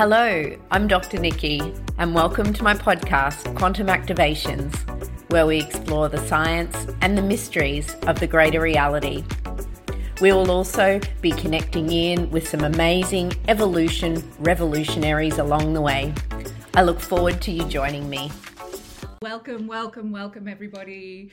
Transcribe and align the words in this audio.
Hello, 0.00 0.56
I'm 0.70 0.88
Dr. 0.88 1.18
Niikee, 1.18 1.78
and 1.98 2.14
welcome 2.14 2.54
to 2.54 2.64
my 2.64 2.72
podcast, 2.72 3.54
Quantum 3.54 3.88
Activations, 3.88 4.74
where 5.30 5.44
we 5.44 5.58
explore 5.58 6.08
the 6.08 6.26
science 6.26 6.86
and 7.02 7.18
the 7.18 7.22
mysteries 7.22 7.94
of 8.06 8.18
the 8.18 8.26
greater 8.26 8.62
reality. 8.62 9.22
We 10.22 10.32
will 10.32 10.50
also 10.50 11.00
be 11.20 11.32
connecting 11.32 11.92
in 11.92 12.30
with 12.30 12.48
some 12.48 12.64
amazing 12.64 13.34
evolution 13.46 14.26
revolutionaries 14.38 15.36
along 15.36 15.74
the 15.74 15.82
way. 15.82 16.14
I 16.72 16.80
look 16.80 16.98
forward 16.98 17.42
to 17.42 17.50
you 17.50 17.66
joining 17.66 18.08
me. 18.08 18.32
Welcome, 19.20 19.66
welcome, 19.66 20.12
welcome, 20.12 20.48
everybody 20.48 21.30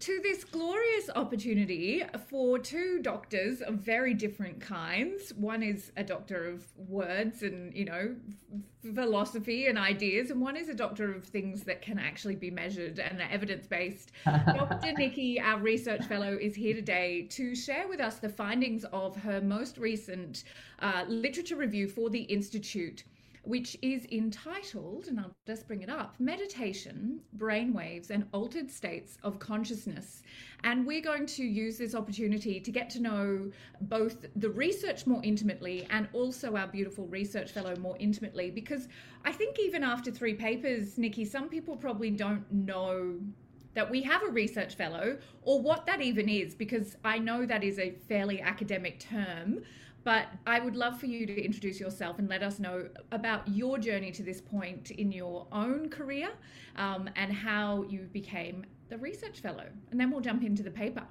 to 0.00 0.18
this 0.22 0.44
glorious 0.44 1.10
opportunity 1.14 2.02
for 2.28 2.58
two 2.58 3.00
doctors 3.02 3.60
of 3.60 3.74
very 3.74 4.14
different 4.14 4.58
kinds. 4.58 5.34
One 5.34 5.62
is 5.62 5.92
a 5.96 6.02
doctor 6.02 6.48
of 6.48 6.64
words 6.88 7.42
and, 7.42 7.74
you 7.74 7.84
know, 7.84 8.16
philosophy 8.94 9.66
and 9.66 9.78
ideas, 9.78 10.30
and 10.30 10.40
one 10.40 10.56
is 10.56 10.70
a 10.70 10.74
doctor 10.74 11.14
of 11.14 11.24
things 11.24 11.64
that 11.64 11.82
can 11.82 11.98
actually 11.98 12.34
be 12.34 12.50
measured 12.50 12.98
and 12.98 13.20
are 13.20 13.28
evidence 13.30 13.66
based. 13.66 14.12
Dr. 14.24 14.94
Niikee, 14.94 15.38
our 15.38 15.58
research 15.58 16.04
fellow, 16.06 16.38
is 16.40 16.54
here 16.54 16.74
today 16.74 17.26
to 17.30 17.54
share 17.54 17.86
with 17.86 18.00
us 18.00 18.16
the 18.16 18.28
findings 18.28 18.84
of 18.92 19.14
her 19.16 19.42
most 19.42 19.76
recent 19.76 20.44
uh, 20.78 21.04
literature 21.08 21.56
review 21.56 21.86
for 21.86 22.08
the 22.08 22.22
Institute 22.22 23.04
which 23.42 23.76
is 23.82 24.06
entitled, 24.12 25.06
and 25.06 25.18
I'll 25.18 25.34
just 25.46 25.66
bring 25.66 25.82
it 25.82 25.88
up 25.88 26.14
Meditation, 26.18 27.20
Brainwaves, 27.36 28.10
and 28.10 28.26
Altered 28.32 28.70
States 28.70 29.16
of 29.22 29.38
Consciousness. 29.38 30.22
And 30.62 30.86
we're 30.86 31.00
going 31.00 31.26
to 31.26 31.42
use 31.42 31.78
this 31.78 31.94
opportunity 31.94 32.60
to 32.60 32.70
get 32.70 32.90
to 32.90 33.00
know 33.00 33.50
both 33.82 34.26
the 34.36 34.50
research 34.50 35.06
more 35.06 35.20
intimately 35.24 35.86
and 35.90 36.08
also 36.12 36.56
our 36.56 36.66
beautiful 36.66 37.06
research 37.06 37.52
fellow 37.52 37.74
more 37.76 37.96
intimately. 37.98 38.50
Because 38.50 38.88
I 39.24 39.32
think 39.32 39.58
even 39.58 39.82
after 39.82 40.10
three 40.10 40.34
papers, 40.34 40.96
Niikee, 40.96 41.26
some 41.26 41.48
people 41.48 41.76
probably 41.76 42.10
don't 42.10 42.50
know 42.52 43.18
that 43.74 43.88
we 43.88 44.02
have 44.02 44.22
a 44.22 44.30
research 44.30 44.74
fellow 44.74 45.16
or 45.42 45.60
what 45.60 45.86
that 45.86 46.00
even 46.00 46.28
is, 46.28 46.54
because 46.54 46.96
I 47.04 47.18
know 47.18 47.46
that 47.46 47.62
is 47.62 47.78
a 47.78 47.92
fairly 48.08 48.40
academic 48.40 49.00
term. 49.00 49.62
But 50.02 50.28
I 50.46 50.60
would 50.60 50.76
love 50.76 50.98
for 50.98 51.06
you 51.06 51.26
to 51.26 51.44
introduce 51.44 51.78
yourself 51.78 52.18
and 52.18 52.28
let 52.28 52.42
us 52.42 52.58
know 52.58 52.88
about 53.12 53.46
your 53.48 53.78
journey 53.78 54.10
to 54.12 54.22
this 54.22 54.40
point 54.40 54.90
in 54.90 55.12
your 55.12 55.46
own 55.52 55.90
career 55.90 56.30
um, 56.76 57.10
and 57.16 57.32
how 57.32 57.84
you 57.88 58.08
became 58.12 58.64
the 58.88 58.96
research 58.98 59.40
fellow. 59.40 59.66
And 59.90 60.00
then 60.00 60.10
we'll 60.10 60.20
jump 60.20 60.42
into 60.42 60.62
the 60.62 60.70
paper. 60.70 61.02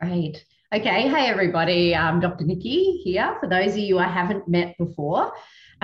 Great. 0.00 0.44
Okay. 0.72 1.08
Hey, 1.08 1.28
everybody. 1.28 1.94
I'm 1.94 2.18
Dr. 2.18 2.44
Niikee 2.44 3.02
here. 3.02 3.36
For 3.40 3.48
those 3.48 3.72
of 3.72 3.78
you 3.78 3.98
I 3.98 4.08
haven't 4.08 4.48
met 4.48 4.76
before, 4.78 5.32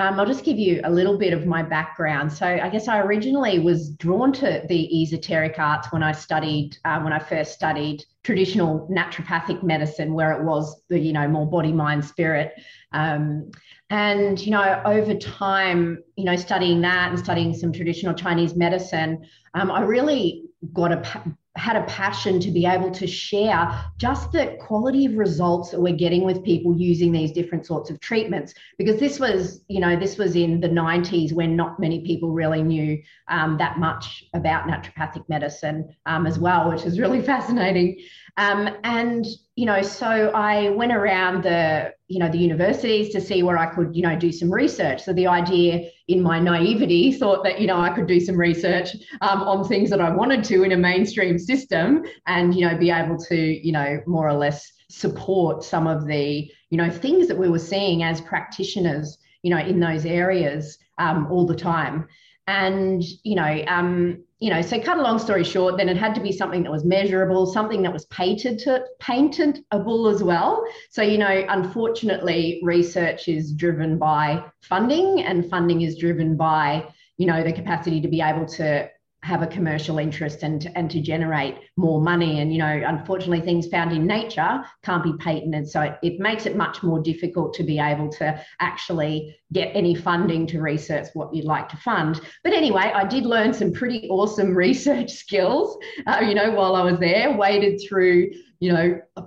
um, 0.00 0.18
I'll 0.18 0.26
just 0.26 0.44
give 0.44 0.58
you 0.58 0.80
a 0.84 0.90
little 0.90 1.18
bit 1.18 1.32
of 1.32 1.46
my 1.46 1.62
background. 1.62 2.32
So, 2.32 2.46
I 2.46 2.70
guess 2.70 2.88
I 2.88 3.00
originally 3.00 3.58
was 3.58 3.90
drawn 3.90 4.32
to 4.34 4.62
the 4.66 5.02
esoteric 5.02 5.58
arts 5.58 5.92
when 5.92 6.02
I 6.02 6.12
studied, 6.12 6.78
uh, 6.86 7.00
when 7.00 7.12
I 7.12 7.18
first 7.18 7.52
studied 7.52 8.04
traditional 8.22 8.88
naturopathic 8.90 9.62
medicine, 9.62 10.14
where 10.14 10.32
it 10.32 10.42
was 10.44 10.82
the, 10.88 10.98
you 10.98 11.12
know, 11.12 11.28
more 11.28 11.48
body, 11.48 11.72
mind, 11.72 12.04
spirit. 12.04 12.54
Um, 12.92 13.50
and, 13.90 14.40
you 14.40 14.52
know, 14.52 14.82
over 14.86 15.14
time, 15.14 16.02
you 16.16 16.24
know, 16.24 16.36
studying 16.36 16.80
that 16.80 17.10
and 17.10 17.18
studying 17.18 17.52
some 17.52 17.72
traditional 17.72 18.14
Chinese 18.14 18.54
medicine, 18.54 19.26
um, 19.54 19.70
I 19.70 19.82
really 19.82 20.44
got 20.72 20.92
a 20.92 21.36
had 21.56 21.76
a 21.76 21.82
passion 21.84 22.38
to 22.38 22.50
be 22.50 22.64
able 22.64 22.90
to 22.92 23.06
share 23.06 23.84
just 23.96 24.30
the 24.30 24.56
quality 24.60 25.06
of 25.06 25.14
results 25.16 25.70
that 25.70 25.80
we're 25.80 25.94
getting 25.94 26.22
with 26.22 26.44
people 26.44 26.76
using 26.76 27.10
these 27.10 27.32
different 27.32 27.66
sorts 27.66 27.90
of 27.90 27.98
treatments 27.98 28.54
because 28.78 29.00
this 29.00 29.18
was 29.18 29.62
you 29.66 29.80
know 29.80 29.96
this 29.96 30.16
was 30.16 30.36
in 30.36 30.60
the 30.60 30.68
90s 30.68 31.32
when 31.32 31.56
not 31.56 31.80
many 31.80 32.04
people 32.06 32.30
really 32.30 32.62
knew 32.62 33.02
um, 33.28 33.58
that 33.58 33.78
much 33.80 34.24
about 34.32 34.68
naturopathic 34.68 35.28
medicine 35.28 35.88
um, 36.06 36.24
as 36.24 36.38
well 36.38 36.70
which 36.70 36.84
is 36.84 37.00
really 37.00 37.20
fascinating 37.32 38.00
um, 38.36 38.68
and 38.84 39.26
you 39.60 39.66
know, 39.66 39.82
so 39.82 40.06
I 40.06 40.70
went 40.70 40.90
around 40.90 41.42
the, 41.42 41.92
you 42.08 42.18
know, 42.18 42.30
the 42.30 42.38
universities 42.38 43.12
to 43.12 43.20
see 43.20 43.42
where 43.42 43.58
I 43.58 43.66
could, 43.66 43.94
you 43.94 44.00
know, 44.02 44.16
do 44.16 44.32
some 44.32 44.50
research. 44.50 45.02
So 45.02 45.12
the 45.12 45.26
idea 45.26 45.90
in 46.10 46.20
my 46.20 46.40
naivety 46.40 47.12
thought 47.12 47.44
that, 47.44 47.60
you 47.60 47.66
know, 47.66 47.78
I 47.78 47.90
could 47.90 48.06
do 48.06 48.18
some 48.20 48.36
research 48.36 48.90
um, 49.20 49.42
on 49.42 49.66
things 49.66 49.90
that 49.90 50.00
I 50.00 50.10
wanted 50.10 50.42
to 50.44 50.64
in 50.64 50.72
a 50.72 50.76
mainstream 50.76 51.38
system 51.38 52.04
and, 52.26 52.54
you 52.54 52.66
know, 52.66 52.76
be 52.76 52.90
able 52.90 53.16
to, 53.16 53.36
you 53.36 53.72
know, 53.72 54.00
more 54.06 54.28
or 54.28 54.34
less 54.34 54.72
support 54.88 55.62
some 55.62 55.86
of 55.86 56.06
the, 56.06 56.50
you 56.70 56.76
know, 56.76 56.90
things 56.90 57.28
that 57.28 57.38
we 57.38 57.48
were 57.48 57.60
seeing 57.60 58.02
as 58.02 58.20
practitioners, 58.20 59.18
you 59.42 59.50
know, 59.50 59.58
in 59.58 59.78
those 59.78 60.04
areas 60.04 60.78
um, 60.98 61.28
all 61.30 61.46
the 61.46 61.54
time. 61.54 62.08
And, 62.50 63.04
you 63.22 63.36
know, 63.36 63.64
um, 63.68 64.24
you 64.40 64.50
know, 64.50 64.60
so 64.60 64.80
cut 64.80 64.98
a 64.98 65.02
long 65.02 65.20
story 65.20 65.44
short, 65.44 65.76
then 65.76 65.88
it 65.88 65.96
had 65.96 66.16
to 66.16 66.20
be 66.20 66.32
something 66.32 66.64
that 66.64 66.72
was 66.72 66.84
measurable, 66.84 67.46
something 67.46 67.80
that 67.82 67.92
was 67.92 68.06
patented, 68.06 68.82
patentable 68.98 70.08
as 70.08 70.20
well. 70.20 70.64
So, 70.90 71.00
you 71.00 71.16
know, 71.16 71.44
unfortunately, 71.48 72.60
research 72.64 73.28
is 73.28 73.52
driven 73.52 73.98
by 73.98 74.44
funding, 74.62 75.22
and 75.22 75.48
funding 75.48 75.82
is 75.82 75.96
driven 75.96 76.36
by, 76.36 76.88
you 77.18 77.26
know, 77.28 77.44
the 77.44 77.52
capacity 77.52 78.00
to 78.00 78.08
be 78.08 78.20
able 78.20 78.46
to 78.46 78.90
have 79.22 79.42
a 79.42 79.46
commercial 79.46 79.98
interest 79.98 80.42
and 80.42 80.70
and 80.74 80.90
to 80.90 81.00
generate 81.00 81.56
more 81.76 82.00
money. 82.00 82.40
And 82.40 82.52
you 82.52 82.58
know 82.58 82.82
unfortunately 82.86 83.40
things 83.40 83.68
found 83.68 83.92
in 83.92 84.06
nature 84.06 84.64
can't 84.82 85.04
be 85.04 85.12
patented. 85.18 85.68
So 85.68 85.82
it, 85.82 85.98
it 86.02 86.20
makes 86.20 86.46
it 86.46 86.56
much 86.56 86.82
more 86.82 87.00
difficult 87.00 87.54
to 87.54 87.62
be 87.62 87.78
able 87.78 88.08
to 88.12 88.40
actually 88.60 89.36
get 89.52 89.70
any 89.74 89.94
funding 89.94 90.46
to 90.48 90.60
research 90.60 91.08
what 91.14 91.34
you'd 91.34 91.44
like 91.44 91.68
to 91.70 91.76
fund. 91.76 92.20
But 92.44 92.52
anyway 92.52 92.92
i 92.94 93.04
did 93.04 93.24
learn 93.24 93.52
some 93.52 93.72
pretty 93.72 94.08
awesome 94.08 94.56
research 94.66 95.10
skills 95.10 95.78
uh, 96.06 96.20
you 96.20 96.34
know 96.34 96.50
while 96.52 96.74
i 96.74 96.82
was 96.82 96.98
there 96.98 97.32
waded 97.36 97.80
through 97.86 98.30
you 98.58 98.72
know 98.72 99.00
a, 99.16 99.24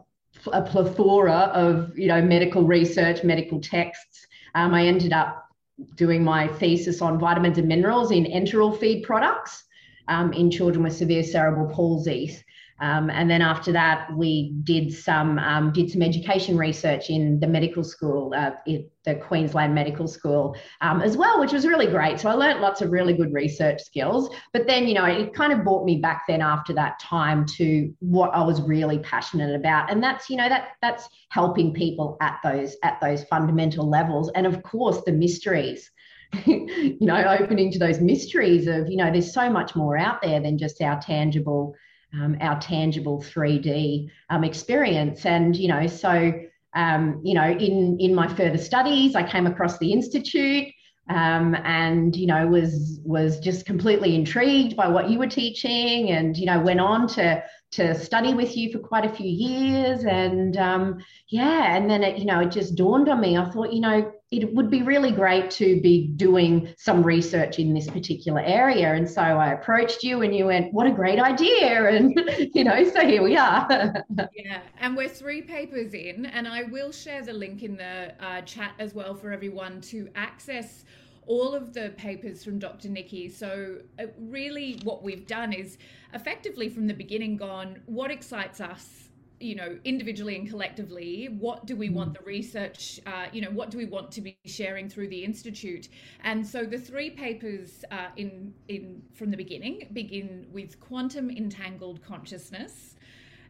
a 0.51 0.61
plethora 0.61 1.51
of 1.53 1.97
you 1.97 2.07
know 2.07 2.21
medical 2.21 2.63
research 2.63 3.23
medical 3.23 3.59
texts. 3.59 4.25
Um, 4.55 4.73
i 4.73 4.85
ended 4.85 5.13
up 5.13 5.47
doing 5.95 6.23
my 6.23 6.47
thesis 6.47 7.01
on 7.01 7.19
vitamins 7.19 7.57
and 7.57 7.67
minerals 7.67 8.11
in 8.11 8.25
enteral 8.25 8.77
feed 8.77 9.03
products 9.03 9.63
um, 10.08 10.34
in 10.34 10.52
children 10.52 10.84
with 10.84 10.96
severe 10.96 11.24
cerebral 11.24 11.74
palsy. 11.74 12.38
Um, 12.80 13.09
and 13.09 13.30
then 13.30 13.41
after 13.41 13.72
that, 13.72 14.09
we 14.16 14.56
did 14.64 14.91
some 14.91 15.40
um, 15.40 15.72
did 15.72 15.90
some 15.91 16.02
education 16.02 16.58
research 16.58 17.09
in 17.09 17.40
the 17.40 17.47
medical 17.47 17.84
school, 17.84 18.34
uh, 18.36 18.52
the 18.66 19.16
Queensland 19.16 19.75
Medical 19.75 20.08
School, 20.08 20.56
um, 20.81 21.02
as 21.02 21.16
well, 21.16 21.40
which 21.40 21.53
was 21.53 21.68
really 21.68 21.88
great. 21.88 22.19
So 22.19 22.30
I 22.30 22.34
learned 22.34 22.62
lots 22.62 22.81
of 22.81 22.91
really 22.91 23.14
good 23.14 23.31
research 23.31 23.81
skills. 23.81 24.30
But 24.53 24.66
then, 24.66 24.88
you 24.88 24.96
know, 24.96 25.06
it 25.06 25.34
kind 25.34 25.53
of 25.53 25.64
brought 25.64 25.86
me 25.86 25.97
back 25.97 26.24
then 26.28 26.41
after 26.41 26.74
that 26.74 27.00
time 27.00 27.46
to 27.58 27.94
what 28.00 28.34
I 28.34 28.44
was 28.44 28.62
really 28.62 29.00
passionate 29.00 29.56
about, 29.56 29.91
and 29.91 30.03
that's 30.03 30.30
you 30.30 30.35
know 30.35 30.50
that 30.50 30.70
that's 30.81 31.08
helping 31.30 31.74
people 31.74 32.18
at 32.22 32.40
those 32.44 32.75
at 32.84 33.00
those 33.00 33.24
fundamental 33.25 33.88
levels, 33.88 34.31
and 34.35 34.47
of 34.47 34.62
course 34.64 35.02
the 35.06 35.14
mysteries 35.14 35.90
you 36.45 36.97
know, 37.01 37.38
opening 37.39 37.71
to 37.71 37.79
those 37.79 37.99
mysteries 37.99 38.67
of, 38.67 38.88
you 38.88 38.97
know, 38.97 39.11
there's 39.11 39.33
so 39.33 39.49
much 39.49 39.75
more 39.75 39.97
out 39.97 40.21
there 40.21 40.39
than 40.39 40.57
just 40.57 40.81
our 40.81 40.99
tangible, 40.99 41.75
um, 42.13 42.38
our 42.41 42.59
tangible 42.59 43.21
3D 43.21 44.09
um, 44.29 44.43
experience. 44.43 45.25
And, 45.25 45.55
you 45.55 45.67
know, 45.67 45.88
so, 45.88 46.33
um, 46.75 47.22
you 47.23 47.33
know, 47.33 47.49
in, 47.49 47.97
in 47.99 48.16
my 48.16 48.27
further 48.27 48.57
studies, 48.57 49.16
I 49.16 49.23
came 49.23 49.47
across 49.47 49.77
the 49.77 49.91
Institute 49.91 50.67
um, 51.09 51.55
and, 51.63 52.16
you 52.16 52.27
know, 52.27 52.47
was, 52.47 52.99
was 53.03 53.39
just 53.39 53.66
completely 53.66 54.16
intrigued 54.16 54.75
by 54.75 54.88
what 54.88 55.09
you 55.09 55.19
were 55.19 55.27
teaching 55.27 56.11
and, 56.11 56.35
you 56.35 56.45
know, 56.45 56.59
went 56.59 56.79
on 56.79 57.07
to, 57.09 57.43
to 57.73 57.95
study 57.95 58.33
with 58.35 58.55
you 58.55 58.72
for 58.72 58.77
quite 58.77 59.03
a 59.03 59.13
few 59.13 59.29
years 59.29 60.05
and 60.05 60.57
um, 60.57 61.03
yeah 61.29 61.75
and 61.75 61.89
then 61.89 62.03
it 62.03 62.19
you 62.19 62.25
know 62.25 62.39
it 62.39 62.51
just 62.51 62.75
dawned 62.75 63.09
on 63.09 63.19
me 63.19 63.35
i 63.35 63.49
thought 63.49 63.73
you 63.73 63.81
know 63.81 64.12
it 64.41 64.53
would 64.53 64.69
be 64.69 64.81
really 64.81 65.11
great 65.11 65.51
to 65.51 65.79
be 65.81 66.07
doing 66.16 66.73
some 66.78 67.03
research 67.03 67.59
in 67.59 67.73
this 67.73 67.90
particular 67.90 68.41
area 68.41 68.93
and 68.93 69.09
so 69.09 69.22
i 69.22 69.53
approached 69.53 70.03
you 70.03 70.22
and 70.22 70.35
you 70.35 70.46
went 70.46 70.73
what 70.73 70.87
a 70.87 70.91
great 70.91 71.19
idea 71.19 71.87
and 71.90 72.19
you 72.53 72.63
know 72.63 72.84
so 72.90 73.05
here 73.05 73.22
we 73.22 73.37
are 73.37 73.67
yeah 74.35 74.61
and 74.79 74.96
we're 74.96 75.09
three 75.09 75.41
papers 75.41 75.93
in 75.93 76.25
and 76.28 76.47
i 76.47 76.63
will 76.63 76.91
share 76.91 77.22
the 77.22 77.34
link 77.34 77.63
in 77.63 77.75
the 77.75 78.13
uh, 78.19 78.41
chat 78.41 78.73
as 78.79 78.93
well 78.93 79.13
for 79.13 79.31
everyone 79.31 79.79
to 79.81 80.09
access 80.16 80.85
all 81.25 81.53
of 81.53 81.73
the 81.73 81.93
papers 81.96 82.43
from 82.43 82.59
Dr. 82.59 82.90
Niikee. 82.90 83.31
So, 83.31 83.78
uh, 83.97 84.08
really, 84.19 84.81
what 84.84 85.03
we've 85.03 85.25
done 85.25 85.53
is 85.53 85.78
effectively 86.13 86.67
from 86.67 86.87
the 86.87 86.93
beginning 86.93 87.37
gone, 87.37 87.81
what 87.85 88.11
excites 88.11 88.59
us? 88.59 89.03
You 89.43 89.55
know, 89.55 89.78
individually 89.84 90.37
and 90.37 90.49
collectively, 90.49 91.25
what 91.37 91.66
do 91.66 91.75
we 91.75 91.90
want 91.90 92.13
mm. 92.13 92.17
the 92.19 92.23
research? 92.23 93.01
Uh, 93.05 93.25
you 93.34 93.41
know, 93.41 93.51
what 93.51 93.72
do 93.72 93.78
we 93.78 93.85
want 93.85 94.09
to 94.13 94.22
be 94.22 94.37
sharing 94.45 94.87
through 94.87 95.09
the 95.09 95.22
institute? 95.23 95.90
And 96.23 96.47
so 96.47 96.63
the 96.63 96.78
three 96.78 97.09
papers 97.09 97.84
uh, 97.91 98.07
in 98.16 98.53
in 98.69 99.03
from 99.13 99.31
the 99.31 99.37
beginning 99.37 99.90
begin 99.91 100.47
with 100.51 100.79
quantum 100.79 101.29
entangled 101.29 102.01
consciousness, 102.01 102.95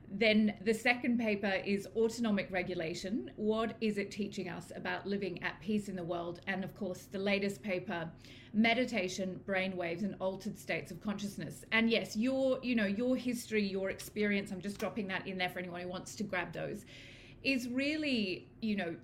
Then 0.10 0.54
the 0.64 0.74
second 0.74 1.20
paper 1.20 1.62
is 1.66 1.88
Autonomic 1.96 2.52
Regulation. 2.52 3.32
What 3.36 3.76
is 3.82 3.98
it 3.98 4.12
teaching 4.12 4.48
us 4.48 4.72
about 4.76 5.08
living 5.08 5.42
at 5.42 5.60
peace 5.60 5.90
in 5.90 5.96
the 5.96 6.04
world? 6.04 6.42
And 6.48 6.64
of 6.64 6.76
course, 6.76 7.08
the 7.12 7.18
latest 7.18 7.64
paper, 7.64 8.10
Meditation, 8.54 9.40
Brainwaves, 9.48 10.04
and 10.04 10.16
Altered 10.20 10.60
States 10.60 10.92
of 10.92 11.02
Consciousness. 11.02 11.66
And 11.72 11.90
yes, 11.90 12.16
your, 12.16 12.60
you 12.62 12.76
know, 12.76 12.86
your 12.86 13.16
history, 13.16 13.66
your 13.66 13.90
experience, 13.90 14.52
I'm 14.52 14.62
just 14.62 14.78
dropping 14.78 15.08
that 15.08 15.28
in 15.28 15.38
there 15.38 15.50
for 15.50 15.60
anyone 15.60 15.82
who 15.82 15.88
wants 15.88 16.16
to 16.16 16.24
grab 16.24 16.54
those, 16.54 16.86
is 17.44 17.68
really, 17.70 18.48
you 18.62 18.76
know, 18.76 18.96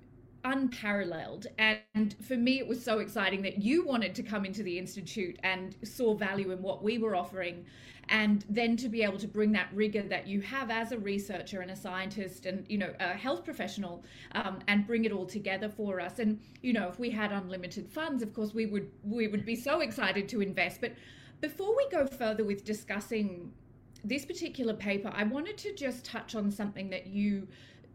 unparalleled. 0.43 1.47
And 1.57 2.15
for 2.21 2.35
me, 2.35 2.59
it 2.59 2.67
was 2.67 2.83
so 2.83 2.99
exciting 2.99 3.41
that 3.43 3.61
you 3.61 3.85
wanted 3.85 4.15
to 4.15 4.23
come 4.23 4.45
into 4.45 4.63
the 4.63 4.77
Institute 4.77 5.37
and 5.43 5.75
saw 5.83 6.13
value 6.13 6.51
in 6.51 6.61
what 6.61 6.83
we 6.83 6.97
were 6.97 7.15
offering. 7.15 7.65
And 8.11 8.43
then 8.49 8.75
to 8.77 8.89
be 8.89 9.03
able 9.03 9.19
to 9.19 9.27
bring 9.27 9.51
that 9.51 9.69
rigor 9.71 10.01
that 10.01 10.25
you 10.25 10.41
have 10.41 10.71
as 10.71 10.91
a 10.91 10.97
researcher 10.97 11.61
and 11.61 11.69
a 11.69 11.75
scientist 11.75 12.47
and, 12.47 12.65
you 12.67 12.79
know, 12.79 12.91
a 12.99 13.13
health 13.13 13.45
professional 13.45 14.03
um, 14.31 14.59
and 14.67 14.87
bring 14.87 15.05
it 15.05 15.11
all 15.11 15.27
together 15.27 15.69
for 15.69 15.99
us. 15.99 16.17
And, 16.17 16.39
you 16.63 16.73
know, 16.73 16.87
if 16.87 16.97
we 16.97 17.11
had 17.11 17.31
unlimited 17.31 17.87
funds, 17.87 18.23
of 18.23 18.33
course, 18.33 18.51
we 18.53 18.65
would, 18.65 18.89
we 19.03 19.27
would 19.27 19.45
be 19.45 19.55
so 19.55 19.81
excited 19.81 20.27
to 20.29 20.41
invest. 20.41 20.81
But 20.81 20.93
before 21.39 21.75
we 21.77 21.87
go 21.91 22.07
further 22.07 22.43
with 22.43 22.65
discussing 22.65 23.51
this 24.03 24.25
particular 24.25 24.73
paper, 24.73 25.11
I 25.13 25.23
wanted 25.23 25.57
to 25.59 25.75
just 25.75 26.03
touch 26.03 26.33
on 26.33 26.49
something 26.49 26.89
that 26.89 27.07
you 27.07 27.47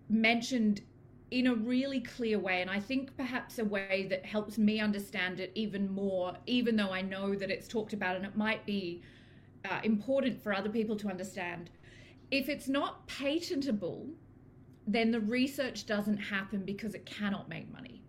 mentioned 0.08 0.82
in 1.31 1.47
a 1.47 1.55
really 1.55 2.00
clear 2.00 2.38
way. 2.38 2.61
And 2.61 2.71
I 2.71 2.81
think 2.81 3.17
perhaps 3.17 3.59
a 3.59 3.65
way 3.65 4.06
that 4.11 4.25
helps 4.25 4.59
me 4.59 4.81
understand 4.81 5.41
it 5.41 5.50
even 5.55 5.91
more, 5.91 6.35
even 6.47 6.76
though 6.76 6.93
I 6.93 7.03
know 7.03 7.35
that 7.35 7.50
it's 7.50 7.67
talked 7.67 7.93
about 7.93 8.17
and 8.17 8.25
it 8.25 8.37
might 8.37 8.65
be 8.67 9.03
uh, 9.69 9.81
important 9.82 10.43
for 10.43 10.53
other 10.53 10.69
people 10.69 10.97
to 10.97 11.09
understand. 11.09 11.71
If 12.31 12.49
it's 12.49 12.69
not 12.69 13.06
patentable, 13.06 14.09
then 14.87 15.11
the 15.11 15.21
research 15.21 15.87
doesn't 15.87 16.19
happen 16.19 16.65
because 16.65 16.94
it 16.94 17.06
cannot 17.06 17.49
make 17.49 17.73
money. 17.73 18.03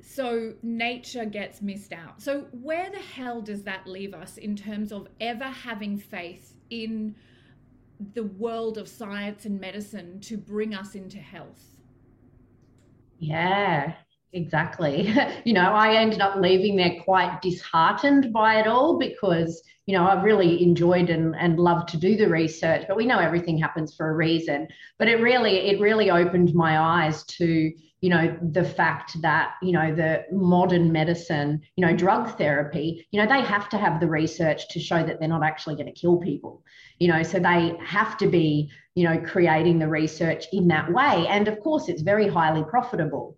So 0.00 0.54
nature 0.62 1.24
gets 1.24 1.60
missed 1.60 1.92
out. 1.92 2.22
So, 2.22 2.46
where 2.52 2.90
the 2.90 2.98
hell 2.98 3.40
does 3.40 3.64
that 3.64 3.88
leave 3.88 4.14
us 4.14 4.38
in 4.38 4.54
terms 4.54 4.92
of 4.92 5.08
ever 5.20 5.44
having 5.44 5.98
faith 5.98 6.54
in 6.70 7.16
the 8.14 8.22
world 8.22 8.78
of 8.78 8.88
science 8.88 9.46
and 9.46 9.60
medicine 9.60 10.20
to 10.20 10.36
bring 10.36 10.74
us 10.74 10.94
into 10.94 11.18
health? 11.18 11.75
Yeah, 13.18 13.94
exactly. 14.36 15.12
you 15.44 15.52
know, 15.52 15.72
I 15.72 15.96
ended 15.96 16.20
up 16.20 16.36
leaving 16.36 16.76
there 16.76 17.00
quite 17.02 17.42
disheartened 17.42 18.32
by 18.32 18.60
it 18.60 18.66
all 18.66 18.98
because, 18.98 19.62
you 19.86 19.96
know, 19.96 20.06
I've 20.06 20.22
really 20.22 20.62
enjoyed 20.62 21.10
and, 21.10 21.34
and 21.36 21.58
loved 21.58 21.88
to 21.90 21.96
do 21.96 22.16
the 22.16 22.28
research, 22.28 22.84
but 22.86 22.96
we 22.96 23.06
know 23.06 23.18
everything 23.18 23.58
happens 23.58 23.94
for 23.94 24.10
a 24.10 24.14
reason. 24.14 24.68
But 24.98 25.08
it 25.08 25.20
really, 25.20 25.68
it 25.70 25.80
really 25.80 26.10
opened 26.10 26.54
my 26.54 26.78
eyes 26.78 27.24
to, 27.24 27.72
you 28.00 28.10
know, 28.10 28.36
the 28.52 28.64
fact 28.64 29.20
that, 29.22 29.54
you 29.62 29.72
know, 29.72 29.94
the 29.94 30.24
modern 30.30 30.92
medicine, 30.92 31.62
you 31.76 31.84
know, 31.84 31.96
drug 31.96 32.36
therapy, 32.36 33.06
you 33.10 33.20
know, 33.20 33.26
they 33.26 33.44
have 33.44 33.68
to 33.70 33.78
have 33.78 34.00
the 34.00 34.08
research 34.08 34.68
to 34.68 34.78
show 34.78 35.04
that 35.04 35.18
they're 35.18 35.28
not 35.28 35.42
actually 35.42 35.74
going 35.74 35.92
to 35.92 36.00
kill 36.00 36.18
people, 36.18 36.62
you 36.98 37.08
know, 37.08 37.22
so 37.22 37.38
they 37.38 37.72
have 37.84 38.16
to 38.18 38.28
be 38.28 38.70
you 38.96 39.04
know, 39.04 39.20
creating 39.20 39.78
the 39.78 39.86
research 39.86 40.46
in 40.52 40.68
that 40.68 40.90
way. 40.90 41.26
And 41.28 41.48
of 41.48 41.60
course, 41.60 41.90
it's 41.90 42.00
very 42.00 42.28
highly 42.28 42.64
profitable. 42.64 43.36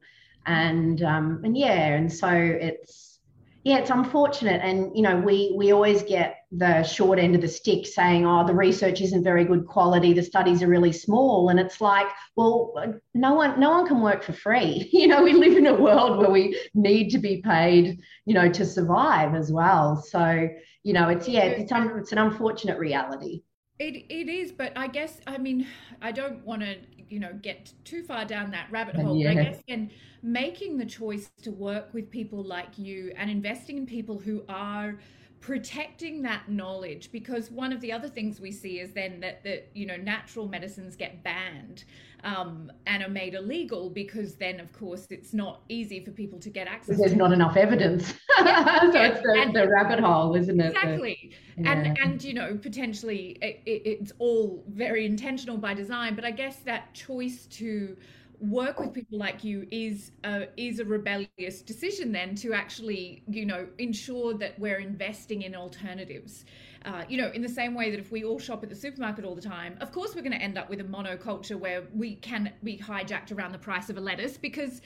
And 0.48 1.02
um, 1.02 1.42
and 1.44 1.56
yeah, 1.56 1.94
and 1.94 2.10
so 2.10 2.28
it's 2.30 3.20
yeah, 3.64 3.76
it's 3.78 3.90
unfortunate. 3.90 4.62
And 4.64 4.96
you 4.96 5.02
know, 5.02 5.18
we 5.18 5.52
we 5.54 5.72
always 5.72 6.02
get 6.02 6.38
the 6.50 6.82
short 6.82 7.18
end 7.18 7.34
of 7.34 7.42
the 7.42 7.48
stick 7.48 7.86
saying, 7.86 8.26
oh, 8.26 8.46
the 8.46 8.54
research 8.54 9.02
isn't 9.02 9.22
very 9.22 9.44
good 9.44 9.66
quality, 9.66 10.14
the 10.14 10.22
studies 10.22 10.62
are 10.62 10.68
really 10.68 10.92
small. 10.92 11.50
And 11.50 11.60
it's 11.60 11.78
like, 11.82 12.06
well, 12.34 12.72
no 13.12 13.34
one 13.34 13.60
no 13.60 13.68
one 13.70 13.86
can 13.86 14.00
work 14.00 14.22
for 14.22 14.32
free. 14.32 14.88
You 14.98 15.06
know, 15.06 15.22
we 15.22 15.34
live 15.34 15.56
in 15.56 15.66
a 15.66 15.74
world 15.74 16.18
where 16.18 16.30
we 16.30 16.58
need 16.74 17.10
to 17.10 17.18
be 17.18 17.42
paid, 17.42 18.00
you 18.24 18.34
know, 18.34 18.50
to 18.50 18.64
survive 18.64 19.34
as 19.34 19.52
well. 19.52 19.96
So, 19.96 20.48
you 20.82 20.92
know, 20.94 21.10
it's 21.10 21.28
yeah, 21.28 21.44
it's, 21.44 21.70
un, 21.70 21.92
it's 21.98 22.12
an 22.12 22.18
unfortunate 22.18 22.78
reality. 22.78 23.42
It 23.78 24.06
it 24.08 24.28
is, 24.30 24.50
but 24.50 24.72
I 24.76 24.88
guess 24.88 25.20
I 25.26 25.36
mean 25.36 25.66
I 26.00 26.10
don't 26.10 26.44
want 26.44 26.62
to 26.62 26.76
you 27.10 27.18
know 27.20 27.32
get 27.42 27.72
too 27.84 28.02
far 28.02 28.24
down 28.24 28.50
that 28.50 28.68
rabbit 28.70 28.96
uh, 28.96 29.02
hole. 29.02 29.16
Yeah. 29.16 29.30
I 29.30 29.34
guess 29.34 29.62
and 29.68 29.90
making 30.22 30.78
the 30.78 30.86
choice 30.86 31.30
to 31.42 31.50
work 31.50 31.92
with 31.94 32.10
people 32.10 32.42
like 32.42 32.78
you 32.78 33.12
and 33.16 33.30
investing 33.30 33.78
in 33.78 33.86
people 33.86 34.18
who 34.18 34.42
are 34.48 34.98
protecting 35.40 36.22
that 36.22 36.48
knowledge 36.48 37.12
because 37.12 37.50
one 37.50 37.72
of 37.72 37.80
the 37.80 37.92
other 37.92 38.08
things 38.08 38.40
we 38.40 38.50
see 38.50 38.80
is 38.80 38.92
then 38.92 39.20
that 39.20 39.42
the 39.44 39.62
you 39.72 39.86
know 39.86 39.96
natural 39.96 40.48
medicines 40.48 40.96
get 40.96 41.22
banned 41.22 41.84
um, 42.24 42.70
and 42.86 43.02
are 43.02 43.08
made 43.08 43.34
illegal 43.34 43.90
because 43.90 44.34
then 44.34 44.60
of 44.60 44.72
course 44.72 45.06
it's 45.10 45.32
not 45.32 45.62
easy 45.68 46.04
for 46.04 46.10
people 46.10 46.38
to 46.38 46.50
get 46.50 46.66
access 46.66 46.98
there's 46.98 47.14
not 47.14 47.32
enough 47.32 47.56
evidence. 47.56 48.14
Yeah, 48.38 48.92
so 48.92 49.02
it's 49.02 49.20
the, 49.20 49.34
and, 49.36 49.54
the, 49.54 49.68
rabbit 49.68 49.98
hole 49.98 50.36
isn't 50.36 50.60
it? 50.60 50.68
Exactly. 50.68 51.32
Yeah. 51.56 51.72
and 51.72 51.98
and 51.98 52.22
you 52.22 52.34
know 52.34 52.56
potentially 52.56 53.36
it, 53.42 53.60
it, 53.66 53.82
it's 53.84 54.12
all 54.18 54.62
very 54.68 55.04
intentional 55.04 55.56
by 55.56 55.74
design 55.74 56.14
but 56.14 56.24
i 56.24 56.30
guess 56.30 56.58
that 56.60 56.94
choice 56.94 57.46
to 57.46 57.96
work 58.40 58.78
with 58.78 58.92
people 58.92 59.18
like 59.18 59.42
you 59.42 59.66
is 59.70 60.12
a, 60.24 60.46
is 60.56 60.78
a 60.78 60.84
rebellious 60.84 61.62
decision 61.62 62.12
then 62.12 62.34
to 62.36 62.52
actually 62.52 63.22
you 63.28 63.44
know 63.44 63.66
ensure 63.78 64.34
that 64.34 64.58
we're 64.58 64.78
investing 64.78 65.42
in 65.42 65.54
alternatives 65.54 66.44
uh, 66.84 67.04
you 67.08 67.16
know 67.16 67.30
in 67.32 67.42
the 67.42 67.48
same 67.48 67.74
way 67.74 67.90
that 67.90 68.00
if 68.00 68.10
we 68.10 68.24
all 68.24 68.38
shop 68.38 68.62
at 68.62 68.68
the 68.68 68.76
supermarket 68.76 69.24
all 69.24 69.34
the 69.34 69.40
time 69.40 69.76
of 69.80 69.92
course 69.92 70.14
we're 70.14 70.22
going 70.22 70.32
to 70.32 70.42
end 70.42 70.58
up 70.58 70.68
with 70.70 70.80
a 70.80 70.84
monoculture 70.84 71.58
where 71.58 71.84
we 71.94 72.16
can 72.16 72.52
be 72.62 72.78
hijacked 72.78 73.36
around 73.36 73.52
the 73.52 73.58
price 73.58 73.90
of 73.90 73.96
a 73.96 74.00
lettuce 74.00 74.36
because 74.36 74.80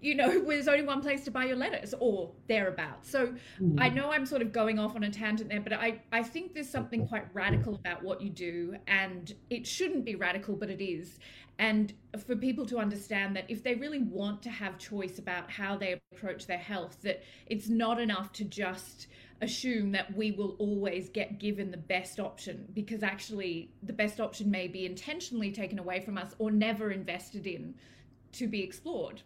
you 0.00 0.14
know, 0.14 0.40
there's 0.46 0.68
only 0.68 0.84
one 0.84 1.00
place 1.00 1.24
to 1.24 1.30
buy 1.30 1.44
your 1.44 1.56
lettuce 1.56 1.94
or 1.98 2.30
thereabouts. 2.46 3.10
So 3.10 3.34
mm. 3.60 3.80
I 3.80 3.88
know 3.88 4.10
I'm 4.12 4.26
sort 4.26 4.42
of 4.42 4.52
going 4.52 4.78
off 4.78 4.96
on 4.96 5.04
a 5.04 5.10
tangent 5.10 5.50
there, 5.50 5.60
but 5.60 5.72
I, 5.72 6.00
I 6.12 6.22
think 6.22 6.54
there's 6.54 6.68
something 6.68 7.06
quite 7.06 7.24
radical 7.34 7.74
about 7.74 8.02
what 8.02 8.20
you 8.20 8.30
do. 8.30 8.76
And 8.86 9.34
it 9.50 9.66
shouldn't 9.66 10.04
be 10.04 10.14
radical, 10.14 10.54
but 10.54 10.70
it 10.70 10.82
is. 10.82 11.18
And 11.58 11.92
for 12.24 12.36
people 12.36 12.64
to 12.66 12.78
understand 12.78 13.34
that 13.34 13.44
if 13.48 13.64
they 13.64 13.74
really 13.74 14.02
want 14.02 14.42
to 14.42 14.50
have 14.50 14.78
choice 14.78 15.18
about 15.18 15.50
how 15.50 15.76
they 15.76 16.00
approach 16.12 16.46
their 16.46 16.58
health, 16.58 16.98
that 17.02 17.24
it's 17.46 17.68
not 17.68 18.00
enough 18.00 18.32
to 18.34 18.44
just 18.44 19.08
assume 19.40 19.92
that 19.92 20.16
we 20.16 20.32
will 20.32 20.56
always 20.58 21.08
get 21.08 21.38
given 21.38 21.70
the 21.70 21.76
best 21.76 22.18
option 22.18 22.66
because 22.74 23.02
actually 23.02 23.70
the 23.82 23.92
best 23.92 24.20
option 24.20 24.50
may 24.50 24.66
be 24.66 24.84
intentionally 24.84 25.52
taken 25.52 25.78
away 25.78 26.00
from 26.00 26.18
us 26.18 26.34
or 26.38 26.50
never 26.50 26.90
invested 26.90 27.46
in 27.46 27.74
to 28.32 28.48
be 28.48 28.62
explored. 28.62 29.22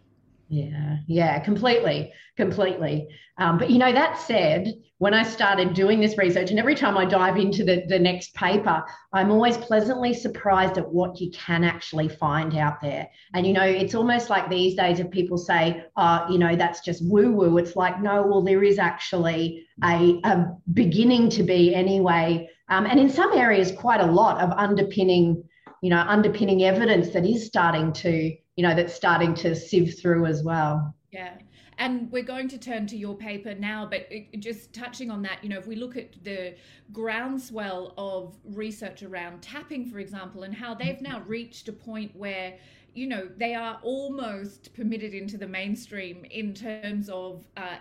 Yeah, 0.49 0.97
yeah, 1.07 1.39
completely, 1.39 2.11
completely. 2.37 3.07
Um, 3.37 3.57
but 3.57 3.69
you 3.71 3.79
know, 3.79 3.91
that 3.91 4.19
said, 4.19 4.73
when 4.99 5.13
I 5.13 5.23
started 5.23 5.73
doing 5.73 5.99
this 5.99 6.17
research, 6.17 6.51
and 6.51 6.59
every 6.59 6.75
time 6.75 6.97
I 6.97 7.05
dive 7.05 7.37
into 7.37 7.63
the, 7.63 7.83
the 7.87 7.97
next 7.97 8.35
paper, 8.35 8.83
I'm 9.11 9.31
always 9.31 9.57
pleasantly 9.57 10.13
surprised 10.13 10.77
at 10.77 10.87
what 10.87 11.19
you 11.19 11.31
can 11.31 11.63
actually 11.63 12.09
find 12.09 12.55
out 12.55 12.81
there. 12.81 13.09
And 13.33 13.47
you 13.47 13.53
know, 13.53 13.63
it's 13.63 13.95
almost 13.95 14.29
like 14.29 14.49
these 14.49 14.75
days 14.75 14.99
if 14.99 15.09
people 15.09 15.37
say, 15.37 15.85
oh, 15.97 16.27
you 16.29 16.37
know, 16.37 16.55
that's 16.55 16.81
just 16.81 17.03
woo-woo, 17.03 17.57
it's 17.57 17.75
like, 17.75 18.01
no, 18.01 18.21
well, 18.21 18.43
there 18.43 18.63
is 18.63 18.77
actually 18.77 19.65
a, 19.83 20.19
a 20.23 20.55
beginning 20.73 21.29
to 21.31 21.43
be 21.43 21.73
anyway. 21.73 22.49
Um, 22.69 22.85
and 22.85 22.99
in 22.99 23.09
some 23.09 23.33
areas, 23.33 23.71
quite 23.71 24.01
a 24.01 24.05
lot 24.05 24.39
of 24.39 24.51
underpinning, 24.51 25.43
you 25.81 25.89
know, 25.89 25.99
underpinning 25.99 26.63
evidence 26.63 27.09
that 27.09 27.25
is 27.25 27.45
starting 27.45 27.91
to 27.93 28.35
you 28.55 28.63
know 28.63 28.75
that's 28.75 28.93
starting 28.93 29.33
to 29.35 29.55
sieve 29.55 29.97
through 29.99 30.25
as 30.25 30.43
well. 30.43 30.93
Yeah. 31.11 31.37
And 31.79 32.11
we're 32.11 32.23
going 32.23 32.47
to 32.49 32.57
turn 32.57 32.85
to 32.87 32.97
your 32.97 33.15
paper 33.15 33.55
now 33.55 33.87
but 33.89 34.07
it, 34.11 34.39
just 34.39 34.73
touching 34.73 35.09
on 35.09 35.21
that 35.23 35.43
you 35.43 35.49
know 35.49 35.57
if 35.57 35.67
we 35.67 35.75
look 35.75 35.97
at 35.97 36.23
the 36.23 36.55
groundswell 36.91 37.93
of 37.97 38.35
research 38.43 39.01
around 39.01 39.41
tapping 39.41 39.85
for 39.85 39.99
example 39.99 40.43
and 40.43 40.53
how 40.53 40.75
they've 40.75 41.01
now 41.01 41.21
reached 41.25 41.67
a 41.67 41.73
point 41.73 42.15
where 42.15 42.55
you 42.93 43.07
know 43.07 43.27
they 43.37 43.55
are 43.55 43.79
almost 43.81 44.73
permitted 44.75 45.15
into 45.15 45.35
the 45.35 45.47
mainstream 45.47 46.25
in 46.25 46.53
terms 46.53 47.09
of 47.09 47.43
uh, 47.57 47.77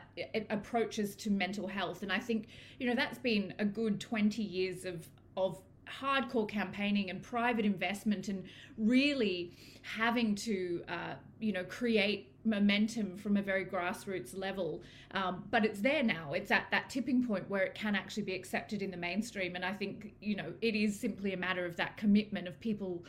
approaches 0.49 1.14
to 1.17 1.31
mental 1.31 1.67
health. 1.67 2.02
And 2.02 2.11
i 2.11 2.19
think 2.19 2.49
you 2.79 2.87
know 2.87 2.95
that's 2.95 3.19
been 3.19 3.55
a 3.59 3.64
good 3.64 4.00
20 4.00 4.43
years 4.43 4.85
of 4.87 5.07
of 5.37 5.61
hardcore 6.01 6.49
campaigning 6.49 7.11
and 7.11 7.23
private 7.23 7.65
investment 7.65 8.29
and 8.29 8.45
really 8.77 9.53
having 9.83 10.35
to 10.35 10.83
uh, 10.89 11.15
you 11.41 11.53
know 11.53 11.65
create 11.65 12.29
momentum 12.45 13.17
from 13.17 13.37
a 13.37 13.43
very 13.43 13.65
grassroots 13.65 14.37
level. 14.37 14.83
Um, 15.13 15.45
but 15.51 15.65
it's 15.65 15.81
there 15.81 16.03
now. 16.03 16.33
It's 16.33 16.51
at 16.51 16.67
that 16.71 16.91
tipping 16.91 17.25
point 17.25 17.49
where 17.49 17.63
it 17.63 17.75
can 17.75 17.95
actually 17.95 18.25
be 18.25 18.35
accepted 18.35 18.83
in 18.83 18.91
the 18.91 18.97
mainstream. 18.97 19.55
And 19.55 19.65
i 19.65 19.73
think 19.73 20.15
you 20.21 20.37
know 20.37 20.53
it 20.61 20.75
is 20.75 20.99
simply 20.99 21.33
a 21.33 21.37
matter 21.37 21.65
of 21.65 21.77
that 21.77 21.97
commitment 21.97 22.49
of 22.49 22.59
people 22.61 23.05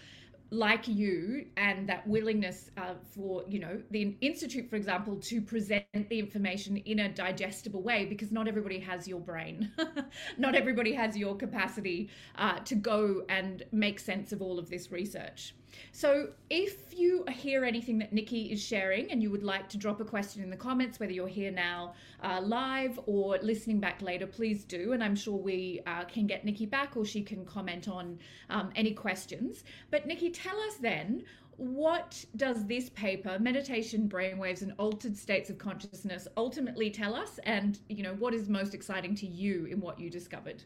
like 0.53 0.87
you 0.87 1.47
and 1.57 1.89
that 1.89 2.07
willingness 2.07 2.69
uh, 2.77 2.93
for 3.15 3.43
you 3.47 3.59
know 3.59 3.81
the 3.89 4.15
institute 4.21 4.69
for 4.69 4.75
example 4.75 5.15
to 5.15 5.41
present 5.41 5.83
the 6.09 6.19
information 6.19 6.77
in 6.77 6.99
a 6.99 7.09
digestible 7.09 7.81
way 7.81 8.05
because 8.05 8.31
not 8.31 8.47
everybody 8.47 8.79
has 8.79 9.07
your 9.07 9.19
brain. 9.19 9.71
Not 10.37 10.55
everybody 10.55 10.93
has 10.93 11.17
your 11.17 11.35
capacity 11.35 12.09
uh, 12.37 12.59
to 12.59 12.75
go 12.75 13.23
and 13.29 13.63
make 13.71 13.99
sense 13.99 14.31
of 14.31 14.41
all 14.41 14.59
of 14.59 14.69
this 14.69 14.91
research 14.91 15.53
so 15.91 16.29
if 16.49 16.97
you 16.97 17.25
hear 17.31 17.63
anything 17.63 17.99
that 17.99 18.13
Niikee 18.13 18.51
is 18.51 18.61
sharing 18.61 19.11
and 19.11 19.21
you 19.21 19.29
would 19.29 19.43
like 19.43 19.69
to 19.69 19.77
drop 19.77 19.99
a 20.01 20.05
question 20.05 20.41
in 20.43 20.49
the 20.49 20.57
comments, 20.57 20.99
whether 20.99 21.11
you're 21.11 21.27
here 21.27 21.51
now 21.51 21.93
uh, 22.23 22.41
live 22.43 22.99
or 23.05 23.37
listening 23.41 23.79
back 23.79 24.01
later, 24.01 24.27
please 24.27 24.63
do. 24.63 24.93
And 24.93 25.03
I'm 25.03 25.15
sure 25.15 25.37
we 25.37 25.81
uh, 25.85 26.03
can 26.05 26.27
get 26.27 26.45
Niikee 26.45 26.69
back 26.69 26.95
or 26.95 27.05
she 27.05 27.21
can 27.21 27.45
comment 27.45 27.87
on 27.87 28.19
um, 28.49 28.71
any 28.75 28.93
questions. 28.93 29.63
But 29.91 30.07
Niikee, 30.07 30.31
tell 30.33 30.59
us 30.61 30.75
then, 30.75 31.23
what 31.57 32.25
does 32.35 32.65
this 32.65 32.89
paper 32.89 33.37
meditation 33.39 34.09
brainwaves 34.09 34.63
and 34.63 34.73
altered 34.79 35.15
states 35.15 35.49
of 35.49 35.57
consciousness 35.57 36.27
ultimately 36.35 36.89
tell 36.89 37.13
us 37.13 37.39
and 37.43 37.79
you 37.89 38.01
know 38.01 38.15
what 38.15 38.33
is 38.33 38.49
most 38.49 38.73
exciting 38.73 39.13
to 39.13 39.27
you 39.27 39.65
in 39.65 39.79
what 39.79 39.99
you 39.99 40.09
discovered 40.09 40.63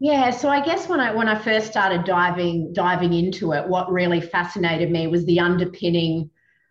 yeah, 0.00 0.30
so 0.30 0.48
I 0.48 0.64
guess 0.64 0.88
when 0.88 1.00
I 1.00 1.12
when 1.12 1.28
I 1.28 1.36
first 1.36 1.66
started 1.66 2.04
diving 2.04 2.72
diving 2.72 3.14
into 3.14 3.52
it, 3.52 3.66
what 3.66 3.90
really 3.90 4.20
fascinated 4.20 4.92
me 4.92 5.08
was 5.08 5.24
the 5.24 5.40
underpinning, 5.40 6.30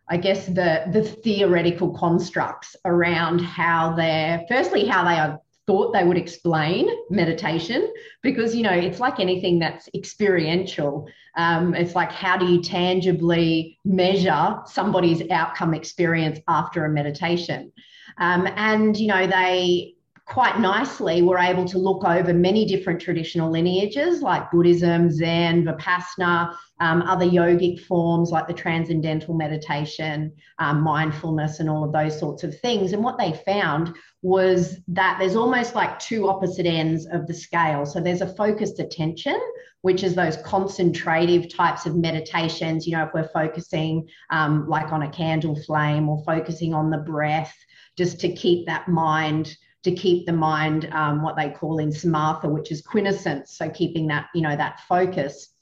I 0.10 0.16
guess 0.16 0.46
the 0.46 0.86
the 0.94 1.04
theoretical 1.04 1.90
constructs 1.98 2.76
around 2.86 3.40
how 3.40 3.94
they're 3.96 4.46
firstly 4.48 4.86
how 4.86 5.04
they 5.04 5.20
are 5.20 5.42
thought 5.66 5.92
they 5.92 6.06
would 6.06 6.18
explain 6.18 6.88
meditation 7.10 7.92
because 8.24 8.56
you 8.56 8.64
know 8.64 8.72
it's 8.72 9.02
like 9.02 9.20
anything 9.20 9.60
that's 9.60 9.90
experiential. 9.94 11.10
Um, 11.36 11.76
it's 11.76 11.96
like 11.96 12.14
how 12.14 12.38
do 12.38 12.46
you 12.46 12.62
tangibly 12.62 13.78
measure 13.84 14.62
somebody's 14.66 15.22
outcome 15.30 15.74
experience 15.74 16.40
after 16.48 16.86
a 16.86 16.90
meditation? 16.90 17.74
Um, 18.18 18.48
and 18.56 18.96
you 18.96 19.08
know 19.08 19.28
they 19.28 19.97
quite 20.28 20.60
nicely 20.60 21.22
we 21.22 21.28
were 21.30 21.38
able 21.38 21.64
to 21.64 21.78
look 21.78 22.04
over 22.04 22.34
many 22.34 22.66
different 22.66 23.00
traditional 23.00 23.50
lineages 23.50 24.22
like 24.22 24.52
Buddhism, 24.52 25.10
Zen, 25.10 25.64
Vipassana, 25.64 26.54
um, 26.82 27.02
other 27.04 27.26
yogic 27.26 27.80
forms 27.86 28.30
like 28.30 28.46
the 28.46 28.54
transcendental 28.54 29.34
meditation, 29.34 30.34
um, 30.60 30.82
mindfulness, 30.82 31.62
and 31.62 31.70
all 31.70 31.84
of 31.84 31.94
those 31.94 32.20
sorts 32.20 32.44
of 32.44 32.60
things. 32.60 32.92
And 32.92 33.04
what 33.04 33.18
they 33.18 33.42
found 33.46 33.96
was 34.22 34.80
that 34.90 35.18
there's 35.18 35.38
almost 35.38 35.76
like 35.76 35.98
two 35.98 36.28
opposite 36.28 36.66
ends 36.66 37.08
of 37.08 37.26
the 37.26 37.34
scale. 37.34 37.86
So 37.86 38.02
there's 38.02 38.22
a 38.22 38.36
focused 38.36 38.80
attention, 38.80 39.40
which 39.82 40.04
is 40.04 40.14
those 40.14 40.38
concentrative 40.38 41.52
types 41.56 41.86
of 41.86 41.96
meditations. 41.96 42.86
You 42.86 42.98
know, 42.98 43.06
if 43.06 43.14
we're 43.14 43.30
focusing 43.30 44.08
um, 44.30 44.68
like 44.68 44.92
on 44.92 45.04
a 45.04 45.10
candle 45.10 45.56
flame 45.64 46.10
or 46.10 46.22
focusing 46.26 46.74
on 46.74 46.90
the 46.90 46.98
breath, 46.98 47.56
just 47.96 48.20
to 48.20 48.32
keep 48.34 48.66
that 48.66 48.90
mind 48.90 49.56
to 49.88 49.96
keep 49.96 50.26
the 50.26 50.34
mind 50.34 50.90
um, 50.92 51.22
what 51.22 51.38
they 51.38 51.50
call 51.50 51.80
in 51.80 51.90
samatha, 51.90 52.50
which 52.50 52.74
is 52.74 52.82
quiescence. 52.82 53.58
So 53.58 53.70
keeping 53.70 54.06
that, 54.08 54.28
you 54.36 54.42
know, 54.42 54.54
that 54.54 54.82
focus. 54.82 55.54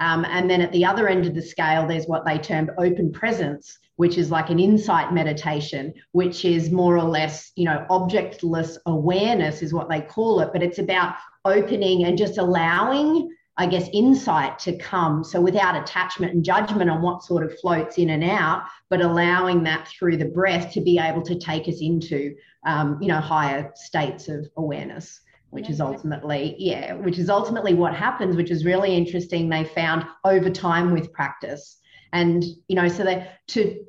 Um, 0.00 0.24
and 0.24 0.50
then 0.50 0.60
at 0.60 0.72
the 0.72 0.84
other 0.84 1.06
end 1.06 1.26
of 1.26 1.34
the 1.36 1.42
scale, 1.42 1.86
there's 1.86 2.06
what 2.06 2.26
they 2.26 2.38
termed 2.38 2.70
open 2.76 3.12
presence, 3.12 3.78
which 3.94 4.18
is 4.18 4.32
like 4.32 4.50
an 4.50 4.58
insight 4.58 5.12
meditation, 5.12 5.94
which 6.10 6.44
is 6.44 6.72
more 6.72 6.96
or 6.96 7.04
less, 7.04 7.52
you 7.54 7.66
know, 7.66 7.86
objectless 7.88 8.78
awareness 8.86 9.62
is 9.62 9.72
what 9.72 9.88
they 9.88 10.00
call 10.00 10.40
it. 10.40 10.50
But 10.52 10.64
it's 10.64 10.80
about 10.80 11.14
opening 11.44 12.04
and 12.04 12.18
just 12.18 12.38
allowing 12.38 13.30
I 13.58 13.66
guess, 13.66 13.88
insight 13.92 14.58
to 14.60 14.78
come. 14.78 15.24
So 15.24 15.40
without 15.40 15.74
attachment 15.76 16.32
and 16.32 16.44
judgment 16.44 16.88
on 16.88 17.02
what 17.02 17.24
sort 17.24 17.44
of 17.44 17.58
floats 17.58 17.98
in 17.98 18.10
and 18.10 18.22
out, 18.22 18.62
but 18.88 19.00
allowing 19.00 19.64
that 19.64 19.88
through 19.88 20.16
the 20.16 20.26
breath 20.26 20.72
to 20.74 20.80
be 20.80 20.98
able 20.98 21.22
to 21.22 21.36
take 21.36 21.66
us 21.66 21.80
into, 21.80 22.36
um, 22.64 22.98
you 23.02 23.08
know, 23.08 23.20
higher 23.20 23.72
states 23.74 24.28
of 24.28 24.48
awareness, 24.56 25.20
which 25.50 25.68
is 25.68 25.80
ultimately, 25.80 26.54
yeah, 26.56 26.94
which 26.94 27.18
is 27.18 27.28
ultimately 27.28 27.74
what 27.74 27.94
happens, 27.94 28.36
which 28.36 28.52
is 28.52 28.64
really 28.64 28.96
interesting. 28.96 29.48
They 29.48 29.64
found 29.64 30.06
over 30.24 30.50
time 30.50 30.92
with 30.92 31.12
practice. 31.12 31.78
And, 32.12 32.44
you 32.68 32.76
know, 32.76 32.86
so 32.86 33.02
they 33.02 33.28
to 33.48 33.84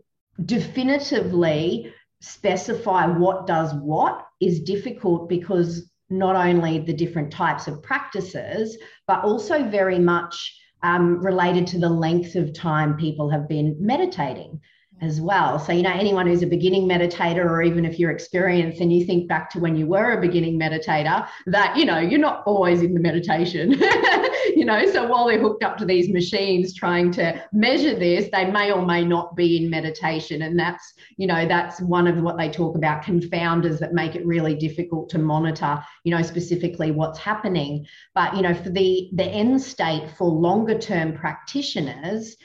definitively 0.45 1.93
specify 2.21 3.05
what 3.05 3.45
does 3.45 3.73
what 3.75 4.25
is 4.41 4.61
difficult 4.61 5.29
because 5.29 5.89
not 6.09 6.35
only 6.35 6.79
the 6.79 6.93
different 6.93 7.31
types 7.31 7.67
of 7.67 7.81
practices, 7.83 8.77
but 9.07 9.23
also 9.23 9.63
very 9.63 9.99
much 9.99 10.57
um, 10.81 11.23
related 11.23 11.67
to 11.67 11.79
the 11.79 11.89
length 11.89 12.35
of 12.35 12.53
time 12.53 12.95
people 12.95 13.29
have 13.29 13.47
been 13.47 13.75
meditating 13.79 14.59
as 15.01 15.21
well. 15.21 15.59
So, 15.59 15.71
you 15.71 15.83
know, 15.83 15.91
anyone 15.91 16.27
who's 16.27 16.43
a 16.43 16.47
beginning 16.47 16.87
meditator, 16.87 17.45
or 17.45 17.61
even 17.61 17.85
if 17.85 17.99
you're 17.99 18.11
experienced 18.11 18.81
and 18.81 18.91
you 18.91 19.05
think 19.05 19.27
back 19.27 19.49
to 19.51 19.59
when 19.59 19.75
you 19.75 19.87
were 19.87 20.11
a 20.11 20.21
beginning 20.21 20.59
meditator, 20.59 21.27
that, 21.47 21.77
you 21.77 21.85
know, 21.85 21.99
you're 21.99 22.19
not 22.19 22.43
always 22.45 22.81
in 22.81 22.93
the 22.93 22.99
meditation, 22.99 23.71
you 24.55 24.65
know. 24.65 24.85
So 24.91 25.07
while 25.07 25.27
they're 25.27 25.39
hooked 25.39 25.63
up 25.63 25.77
to 25.77 25.85
these 25.85 26.09
machines 26.09 26.73
trying 26.73 27.11
to 27.13 27.41
measure 27.53 27.97
this, 27.97 28.29
they 28.31 28.49
may 28.49 28.71
or 28.71 28.85
may 28.85 29.03
not 29.05 29.35
be 29.35 29.57
in 29.57 29.69
meditation. 29.69 30.41
And 30.41 30.59
that's, 30.59 30.93
you 31.17 31.27
know, 31.27 31.47
that's 31.47 31.81
one 31.81 32.07
of 32.07 32.17
what 32.21 32.37
they 32.37 32.49
talk 32.49 32.75
about 32.75 33.03
confounders 33.03 33.79
that 33.79 33.93
make 33.93 34.15
it 34.15 34.25
really 34.25 34.55
difficult 34.55 35.09
to 35.09 35.17
monitor, 35.17 35.83
you 36.03 36.15
know, 36.15 36.21
specifically 36.21 36.91
what's 36.91 37.19
happening. 37.19 37.85
But, 38.15 38.35
you 38.35 38.41
know, 38.41 38.53
for 38.53 38.69
the, 38.69 39.09
the 39.13 39.25
end 39.25 39.61
state 39.61 40.09
for 40.17 40.27
longer 40.27 40.77
term 40.77 41.13
practitioners, 41.13 42.35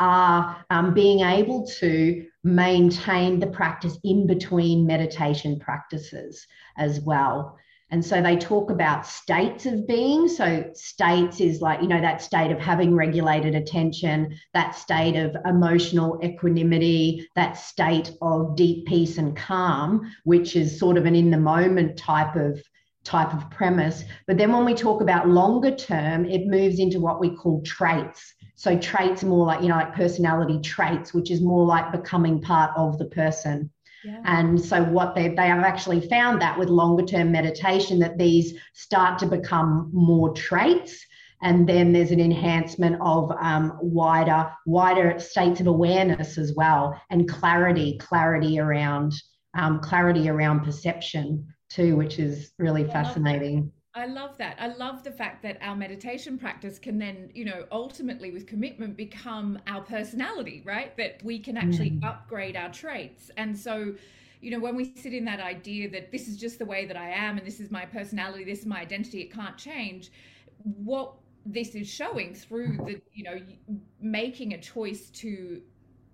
are 0.00 0.64
um, 0.70 0.94
being 0.94 1.20
able 1.20 1.66
to 1.78 2.26
maintain 2.42 3.40
the 3.40 3.46
practice 3.46 3.98
in 4.04 4.26
between 4.26 4.86
meditation 4.86 5.58
practices 5.58 6.46
as 6.76 7.00
well. 7.00 7.58
And 7.90 8.04
so 8.04 8.20
they 8.20 8.36
talk 8.36 8.70
about 8.70 9.06
states 9.06 9.66
of 9.66 9.86
being. 9.86 10.26
So, 10.26 10.70
states 10.74 11.40
is 11.40 11.60
like, 11.60 11.80
you 11.80 11.86
know, 11.86 12.00
that 12.00 12.22
state 12.22 12.50
of 12.50 12.58
having 12.58 12.94
regulated 12.94 13.54
attention, 13.54 14.36
that 14.52 14.74
state 14.74 15.16
of 15.16 15.36
emotional 15.44 16.18
equanimity, 16.24 17.28
that 17.36 17.56
state 17.56 18.10
of 18.20 18.56
deep 18.56 18.86
peace 18.86 19.18
and 19.18 19.36
calm, 19.36 20.12
which 20.24 20.56
is 20.56 20.78
sort 20.78 20.96
of 20.96 21.06
an 21.06 21.14
in 21.14 21.30
the 21.30 21.38
moment 21.38 21.96
type 21.96 22.34
of 22.36 22.60
type 23.04 23.32
of 23.34 23.48
premise. 23.50 24.02
But 24.26 24.38
then 24.38 24.52
when 24.52 24.64
we 24.64 24.74
talk 24.74 25.02
about 25.02 25.28
longer 25.28 25.74
term, 25.74 26.24
it 26.24 26.46
moves 26.46 26.80
into 26.80 27.00
what 27.00 27.20
we 27.20 27.36
call 27.36 27.62
traits. 27.62 28.34
So 28.54 28.78
traits 28.78 29.24
more 29.24 29.46
like, 29.46 29.62
you 29.62 29.68
know, 29.68 29.74
like 29.74 29.94
personality 29.94 30.60
traits, 30.60 31.12
which 31.12 31.30
is 31.30 31.40
more 31.40 31.66
like 31.66 31.92
becoming 31.92 32.40
part 32.40 32.70
of 32.76 32.98
the 32.98 33.06
person. 33.06 33.70
Yeah. 34.04 34.20
And 34.24 34.60
so 34.60 34.84
what 34.84 35.14
they 35.14 35.28
they 35.28 35.46
have 35.46 35.64
actually 35.64 36.06
found 36.08 36.40
that 36.42 36.58
with 36.58 36.68
longer 36.68 37.04
term 37.04 37.32
meditation 37.32 37.98
that 38.00 38.18
these 38.18 38.54
start 38.74 39.18
to 39.20 39.26
become 39.26 39.90
more 39.92 40.32
traits 40.34 41.04
and 41.44 41.68
then 41.68 41.92
there's 41.92 42.10
an 42.10 42.20
enhancement 42.20 42.96
of 43.00 43.30
um, 43.40 43.78
wider 43.80 44.50
wider 44.66 45.18
states 45.18 45.60
of 45.60 45.66
awareness 45.66 46.38
as 46.38 46.54
well 46.54 47.00
and 47.10 47.28
clarity 47.28 47.98
clarity 47.98 48.58
around 48.58 49.12
um, 49.56 49.78
clarity 49.80 50.28
around 50.28 50.64
perception 50.64 51.46
too 51.68 51.96
which 51.96 52.18
is 52.18 52.52
really 52.58 52.84
fascinating 52.84 53.70
I 53.96 54.06
love 54.06 54.36
that. 54.38 54.56
I 54.58 54.68
love 54.68 55.04
the 55.04 55.12
fact 55.12 55.42
that 55.44 55.58
our 55.60 55.76
meditation 55.76 56.36
practice 56.36 56.80
can 56.80 56.98
then, 56.98 57.30
you 57.32 57.44
know, 57.44 57.64
ultimately 57.70 58.32
with 58.32 58.44
commitment 58.46 58.96
become 58.96 59.58
our 59.68 59.82
personality, 59.82 60.62
right? 60.64 60.96
That 60.96 61.22
we 61.22 61.38
can 61.38 61.56
actually 61.56 61.92
mm. 61.92 62.04
upgrade 62.04 62.56
our 62.56 62.72
traits. 62.72 63.30
And 63.36 63.56
so, 63.56 63.94
you 64.40 64.50
know, 64.50 64.58
when 64.58 64.74
we 64.74 64.92
sit 64.96 65.14
in 65.14 65.24
that 65.26 65.38
idea 65.38 65.88
that 65.90 66.10
this 66.10 66.26
is 66.26 66.36
just 66.36 66.58
the 66.58 66.64
way 66.64 66.86
that 66.86 66.96
I 66.96 67.10
am 67.10 67.38
and 67.38 67.46
this 67.46 67.60
is 67.60 67.70
my 67.70 67.84
personality, 67.84 68.42
this 68.44 68.60
is 68.60 68.66
my 68.66 68.80
identity, 68.80 69.20
it 69.20 69.32
can't 69.32 69.56
change, 69.56 70.10
what 70.64 71.12
this 71.46 71.76
is 71.76 71.88
showing 71.88 72.34
through 72.34 72.78
the, 72.86 73.00
you 73.12 73.22
know, 73.22 73.38
making 74.00 74.54
a 74.54 74.60
choice 74.60 75.08
to 75.10 75.62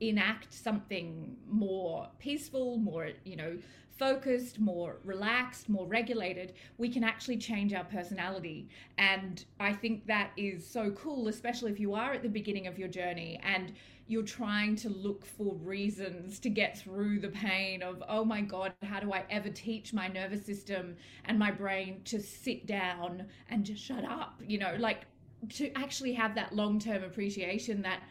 enact 0.00 0.52
something 0.52 1.36
more 1.48 2.08
peaceful, 2.18 2.76
more, 2.76 3.10
you 3.24 3.36
know, 3.36 3.56
focused, 4.00 4.58
more 4.58 4.96
relaxed, 5.04 5.68
more 5.68 5.86
regulated, 5.86 6.54
we 6.78 6.88
can 6.88 7.04
actually 7.04 7.36
change 7.36 7.74
our 7.74 7.84
personality. 7.84 8.66
And 8.96 9.44
I 9.60 9.74
think 9.74 10.06
that 10.06 10.30
is 10.38 10.66
so 10.66 10.90
cool, 10.92 11.28
especially 11.28 11.70
if 11.70 11.78
you 11.78 11.92
are 11.94 12.14
at 12.14 12.22
the 12.22 12.28
beginning 12.30 12.66
of 12.66 12.78
your 12.78 12.88
journey 12.88 13.38
and 13.44 13.74
you're 14.08 14.22
trying 14.22 14.74
to 14.74 14.88
look 14.88 15.26
for 15.26 15.54
reasons 15.56 16.40
to 16.40 16.48
get 16.48 16.78
through 16.78 17.20
the 17.20 17.28
pain 17.28 17.82
of, 17.82 18.02
oh 18.08 18.24
my 18.24 18.40
God, 18.40 18.72
how 18.82 19.00
do 19.00 19.12
I 19.12 19.24
ever 19.28 19.50
teach 19.50 19.92
my 19.92 20.08
nervous 20.08 20.46
system 20.46 20.96
and 21.26 21.38
my 21.38 21.50
brain 21.50 22.00
to 22.06 22.20
sit 22.20 22.66
down 22.66 23.26
and 23.50 23.64
just 23.66 23.84
shut 23.84 24.04
up? 24.04 24.40
You 24.44 24.60
know, 24.60 24.76
like 24.78 25.04
to 25.50 25.70
actually 25.74 26.14
have 26.14 26.34
that 26.36 26.54
long 26.54 26.78
term 26.78 27.04
appreciation 27.04 27.82
that 27.82 28.02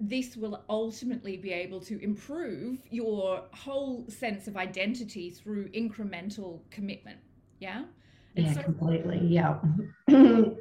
this 0.00 0.36
will 0.36 0.62
ultimately 0.68 1.36
be 1.36 1.52
able 1.52 1.80
to 1.80 2.02
improve 2.02 2.78
your 2.90 3.42
whole 3.52 4.04
sense 4.08 4.46
of 4.46 4.56
identity 4.56 5.30
through 5.30 5.68
incremental 5.70 6.60
commitment. 6.70 7.18
Yeah. 7.58 7.84
yeah, 8.34 8.52
so- 8.52 8.62
completely. 8.62 9.20
Yeah. 9.22 9.58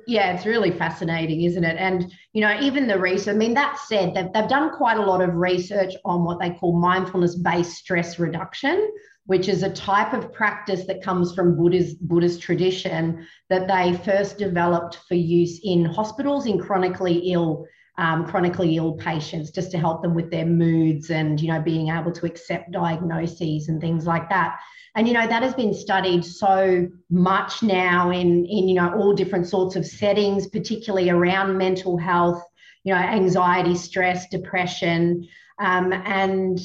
yeah, 0.07 0.33
it's 0.33 0.45
really 0.45 0.71
fascinating, 0.71 1.43
isn't 1.43 1.63
it? 1.63 1.77
And, 1.77 2.11
you 2.33 2.41
know, 2.41 2.59
even 2.59 2.87
the 2.87 2.99
research, 2.99 3.35
I 3.35 3.37
mean, 3.37 3.53
that 3.53 3.77
said, 3.87 4.15
they've, 4.15 4.31
they've 4.33 4.49
done 4.49 4.71
quite 4.75 4.97
a 4.97 5.05
lot 5.05 5.21
of 5.21 5.35
research 5.35 5.93
on 6.03 6.23
what 6.23 6.39
they 6.39 6.49
call 6.49 6.79
mindfulness 6.79 7.35
based 7.35 7.73
stress 7.73 8.17
reduction, 8.17 8.91
which 9.27 9.47
is 9.47 9.61
a 9.61 9.69
type 9.69 10.13
of 10.13 10.33
practice 10.33 10.85
that 10.87 11.03
comes 11.03 11.35
from 11.35 11.55
Buddhist, 11.55 11.99
Buddhist 12.07 12.41
tradition 12.41 13.27
that 13.49 13.67
they 13.67 13.95
first 14.03 14.39
developed 14.39 14.99
for 15.07 15.15
use 15.15 15.59
in 15.63 15.85
hospitals 15.85 16.47
in 16.47 16.59
chronically 16.59 17.31
ill. 17.31 17.67
Um, 17.99 18.27
chronically 18.27 18.75
ill 18.75 18.93
patients 18.93 19.49
just 19.49 19.71
to 19.71 19.79
help 19.79 20.03
them 20.03 20.13
with 20.13 20.29
their 20.29 20.45
moods 20.45 21.09
and 21.09 21.41
you 21.41 21.51
know 21.51 21.59
being 21.59 21.89
able 21.89 22.11
to 22.11 22.27
accept 22.27 22.71
diagnoses 22.71 23.69
and 23.69 23.81
things 23.81 24.05
like 24.05 24.29
that. 24.29 24.59
And 24.95 25.07
you 25.07 25.13
know 25.13 25.25
that 25.25 25.41
has 25.41 25.55
been 25.55 25.73
studied 25.73 26.23
so 26.23 26.87
much 27.09 27.63
now 27.63 28.11
in 28.11 28.45
in 28.45 28.67
you 28.69 28.75
know 28.75 28.93
all 28.93 29.13
different 29.13 29.47
sorts 29.47 29.75
of 29.75 29.85
settings 29.85 30.47
particularly 30.47 31.09
around 31.09 31.57
mental 31.57 31.97
health 31.97 32.43
you 32.83 32.93
know 32.93 32.99
anxiety 32.99 33.75
stress 33.75 34.27
depression. 34.29 35.27
Um, 35.59 35.91
and 35.91 36.59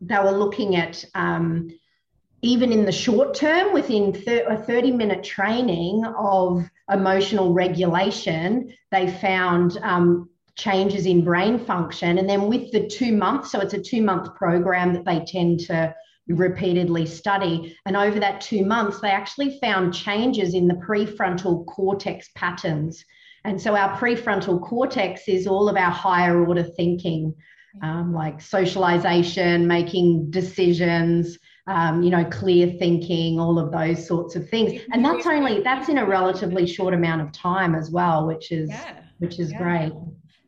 they 0.00 0.18
were 0.18 0.32
looking 0.32 0.76
at 0.76 1.04
um, 1.14 1.70
even 2.42 2.72
in 2.72 2.84
the 2.84 2.92
short 2.92 3.34
term 3.34 3.72
within 3.72 4.12
thir- 4.12 4.46
a 4.48 4.56
30 4.56 4.92
minute 4.92 5.24
training 5.24 6.04
of 6.04 6.68
emotional 6.90 7.54
regulation 7.54 8.72
they 8.90 9.10
found 9.10 9.78
um, 9.78 10.28
changes 10.56 11.06
in 11.06 11.24
brain 11.24 11.58
function 11.58 12.18
and 12.18 12.28
then 12.28 12.48
with 12.48 12.70
the 12.70 12.86
two 12.86 13.12
months 13.12 13.50
so 13.50 13.60
it's 13.60 13.74
a 13.74 13.82
two 13.82 14.02
month 14.02 14.34
program 14.36 14.92
that 14.92 15.04
they 15.04 15.24
tend 15.26 15.58
to 15.58 15.94
repeatedly 16.28 17.06
study. 17.06 17.76
And 17.86 17.96
over 17.96 18.18
that 18.20 18.40
two 18.40 18.64
months, 18.64 19.00
they 19.00 19.10
actually 19.10 19.58
found 19.60 19.94
changes 19.94 20.54
in 20.54 20.68
the 20.68 20.74
prefrontal 20.74 21.66
cortex 21.66 22.30
patterns. 22.34 23.04
And 23.44 23.60
so 23.60 23.76
our 23.76 23.96
prefrontal 23.98 24.62
cortex 24.62 25.28
is 25.28 25.46
all 25.46 25.68
of 25.68 25.76
our 25.76 25.90
higher 25.90 26.44
order 26.46 26.62
thinking, 26.62 27.34
um, 27.82 28.14
like 28.14 28.40
socialization, 28.40 29.66
making 29.66 30.30
decisions, 30.30 31.38
um, 31.66 32.02
you 32.02 32.10
know, 32.10 32.24
clear 32.24 32.68
thinking, 32.78 33.38
all 33.38 33.58
of 33.58 33.70
those 33.70 34.06
sorts 34.06 34.34
of 34.34 34.48
things. 34.48 34.80
And 34.92 35.04
that's 35.04 35.26
only 35.26 35.60
that's 35.62 35.90
in 35.90 35.98
a 35.98 36.06
relatively 36.06 36.66
short 36.66 36.94
amount 36.94 37.20
of 37.20 37.32
time 37.32 37.74
as 37.74 37.90
well, 37.90 38.26
which 38.26 38.50
is 38.50 38.70
yeah. 38.70 39.00
which 39.18 39.38
is 39.38 39.52
yeah. 39.52 39.58
great. 39.58 39.92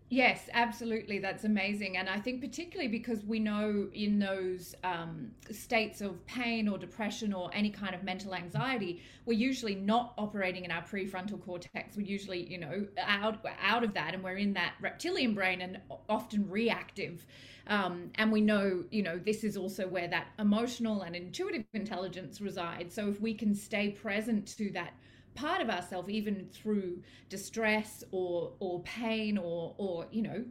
Yes, 0.09 0.49
absolutely. 0.53 1.19
That's 1.19 1.43
amazing. 1.43 1.97
And 1.97 2.09
I 2.09 2.21
think, 2.21 2.41
particularly 2.41 2.87
because 2.89 3.25
we 3.25 3.41
know 3.41 3.89
in 3.93 4.21
those 4.21 4.73
um, 4.85 5.33
states 5.51 6.01
of 6.01 6.25
pain 6.27 6.69
or 6.69 6.79
depression 6.79 7.33
or 7.33 7.51
any 7.53 7.71
kind 7.71 7.93
of 7.93 8.05
mental 8.05 8.33
anxiety, 8.33 9.03
we're 9.25 9.33
usually 9.33 9.75
not 9.75 10.15
operating 10.17 10.65
in 10.65 10.71
our 10.71 10.83
prefrontal 10.83 11.43
cortex. 11.45 11.97
We're 11.97 12.07
usually, 12.07 12.49
you 12.49 12.59
know, 12.59 12.87
out, 13.01 13.45
out 13.61 13.83
of 13.83 13.95
that 13.95 14.15
and 14.15 14.23
we're 14.23 14.37
in 14.37 14.53
that 14.53 14.75
reptilian 14.81 15.35
brain 15.35 15.61
and 15.61 15.81
often 16.09 16.49
reactive. 16.49 17.27
Um, 17.67 18.11
and 18.15 18.31
we 18.31 18.41
know, 18.41 18.85
you 18.93 19.03
know, 19.03 19.19
this 19.19 19.43
is 19.43 19.57
also 19.57 19.89
where 19.89 20.07
that 20.07 20.29
emotional 20.39 21.03
and 21.03 21.17
intuitive 21.17 21.65
intelligence 21.75 22.41
resides. 22.41 22.95
So 22.95 23.09
if 23.09 23.21
we 23.21 23.35
can 23.35 23.57
stay 23.57 23.91
present 23.91 24.47
to 24.57 24.71
that 24.71 24.93
part 25.37 25.61
of 25.61 25.71
ourselves 25.71 26.09
even 26.09 26.49
through 26.53 27.01
distress 27.29 28.03
or 28.11 28.53
or 28.59 28.81
pain 28.83 29.39
or 29.39 29.75
or 29.79 30.07
you 30.11 30.23
know 30.23 30.45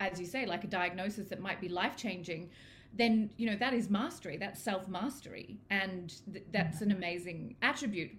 as 0.00 0.18
you 0.18 0.26
say 0.26 0.46
like 0.46 0.64
a 0.64 0.66
diagnosis 0.66 1.28
that 1.28 1.40
might 1.40 1.60
be 1.60 1.68
life 1.68 1.96
changing 1.96 2.50
then 2.94 3.30
you 3.36 3.46
know 3.46 3.56
that 3.56 3.72
is 3.72 3.88
mastery. 3.88 4.36
That's 4.36 4.60
self 4.60 4.88
mastery 4.88 5.58
and 5.70 6.12
th- 6.32 6.44
that's 6.52 6.80
an 6.80 6.90
amazing 6.90 7.56
attribute. 7.62 8.10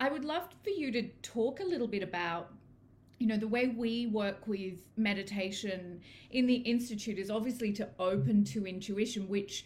I 0.00 0.10
would 0.10 0.24
love 0.24 0.48
for 0.62 0.70
you 0.70 0.90
to 0.92 1.08
talk 1.22 1.60
a 1.60 1.64
little 1.64 1.88
bit 1.88 2.02
about 2.02 2.52
you 3.18 3.26
know 3.26 3.36
the 3.36 3.48
way 3.48 3.68
we 3.68 4.06
work 4.06 4.46
with 4.46 4.80
meditation 4.96 6.00
in 6.30 6.46
the 6.46 6.54
institute 6.54 7.18
is 7.18 7.30
obviously 7.30 7.72
to 7.72 7.88
open 7.98 8.44
to 8.44 8.66
intuition 8.66 9.28
which 9.28 9.64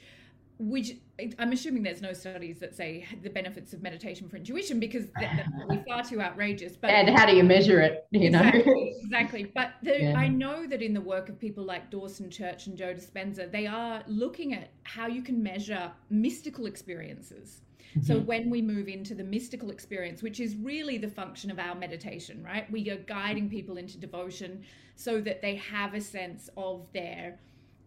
which 0.63 0.93
I'm 1.39 1.53
assuming 1.53 1.83
there's 1.83 2.01
no 2.01 2.13
studies 2.13 2.61
that 2.61 2.75
say 2.75 3.05
the 3.23 3.31
benefits 3.31 3.73
of 3.73 3.83
meditation 3.83 4.29
for 4.29 4.37
intuition 4.37 4.79
because 4.79 5.07
that, 5.19 5.47
that's 5.69 5.85
far 5.89 6.05
too 6.05 6.21
outrageous. 6.21 6.77
But 6.77 6.91
and 6.91 7.11
how 7.17 7.27
do 7.27 7.35
you 7.35 7.43
measure 7.43 7.81
it? 7.81 8.07
You 8.13 8.29
exactly, 8.29 8.63
know, 8.65 8.91
exactly. 9.03 9.53
But 9.55 9.73
the, 9.83 10.03
yeah. 10.03 10.15
I 10.17 10.29
know 10.29 10.67
that 10.67 10.81
in 10.81 10.95
the 10.95 11.01
work 11.01 11.29
of 11.29 11.39
people 11.39 11.65
like 11.65 11.91
Dawson 11.91 12.31
Church 12.31 12.67
and 12.67 12.77
Joe 12.77 12.95
Dispenza, 12.95 13.51
they 13.51 13.67
are 13.67 14.05
looking 14.07 14.55
at 14.55 14.71
how 14.85 15.09
you 15.09 15.23
can 15.23 15.43
measure 15.43 15.91
mystical 16.11 16.67
experiences. 16.67 17.63
Mm-hmm. 17.91 18.07
So 18.07 18.21
when 18.21 18.49
we 18.49 18.63
move 18.63 18.89
into 18.89 19.15
the 19.15 19.25
mystical 19.25 19.71
experience, 19.71 20.23
which 20.23 20.41
is 20.41 20.57
really 20.57 20.97
the 20.97 21.09
function 21.09 21.51
of 21.51 21.59
our 21.59 21.75
meditation, 21.75 22.43
right? 22.43 22.71
We 22.71 22.89
are 22.91 22.97
guiding 22.97 23.51
people 23.51 23.77
into 23.77 23.99
devotion 23.99 24.63
so 24.95 25.21
that 25.23 25.43
they 25.43 25.57
have 25.57 25.95
a 25.95 26.01
sense 26.01 26.49
of 26.57 26.89
their 26.93 27.39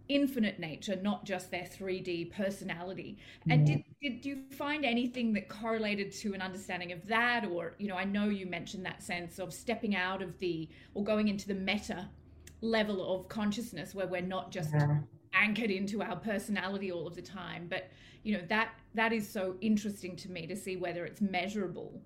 infinite 0.07 0.59
nature, 0.59 0.95
not 1.01 1.25
just 1.25 1.49
their 1.51 1.63
3D 1.63 2.31
personality. 2.31 3.17
And 3.49 3.67
mm-hmm. 3.67 3.75
did, 4.01 4.21
did 4.21 4.25
you 4.25 4.43
find 4.51 4.85
anything 4.85 5.33
that 5.33 5.49
correlated 5.49 6.11
to 6.13 6.33
an 6.33 6.41
understanding 6.41 6.91
of 6.91 7.05
that? 7.07 7.45
Or, 7.45 7.73
you 7.79 7.87
know, 7.87 7.95
I 7.95 8.03
know 8.03 8.25
you 8.25 8.45
mentioned 8.45 8.85
that 8.85 9.01
sense 9.01 9.39
of 9.39 9.53
stepping 9.53 9.95
out 9.95 10.21
of 10.21 10.37
the, 10.39 10.69
or 10.93 11.03
going 11.03 11.27
into 11.27 11.47
the 11.47 11.55
meta 11.55 12.07
level 12.61 13.15
of 13.15 13.27
consciousness 13.29 13.95
where 13.95 14.07
we're 14.07 14.21
not 14.21 14.51
just 14.51 14.71
yeah. 14.73 14.97
anchored 15.33 15.71
into 15.71 16.01
our 16.01 16.15
personality 16.17 16.91
all 16.91 17.07
of 17.07 17.15
the 17.15 17.21
time. 17.21 17.67
But, 17.69 17.89
you 18.23 18.37
know, 18.37 18.43
that 18.49 18.69
that 18.93 19.11
is 19.11 19.27
so 19.27 19.55
interesting 19.61 20.15
to 20.17 20.31
me 20.31 20.47
to 20.47 20.55
see 20.55 20.77
whether 20.77 21.05
it's 21.05 21.21
measurable. 21.21 21.99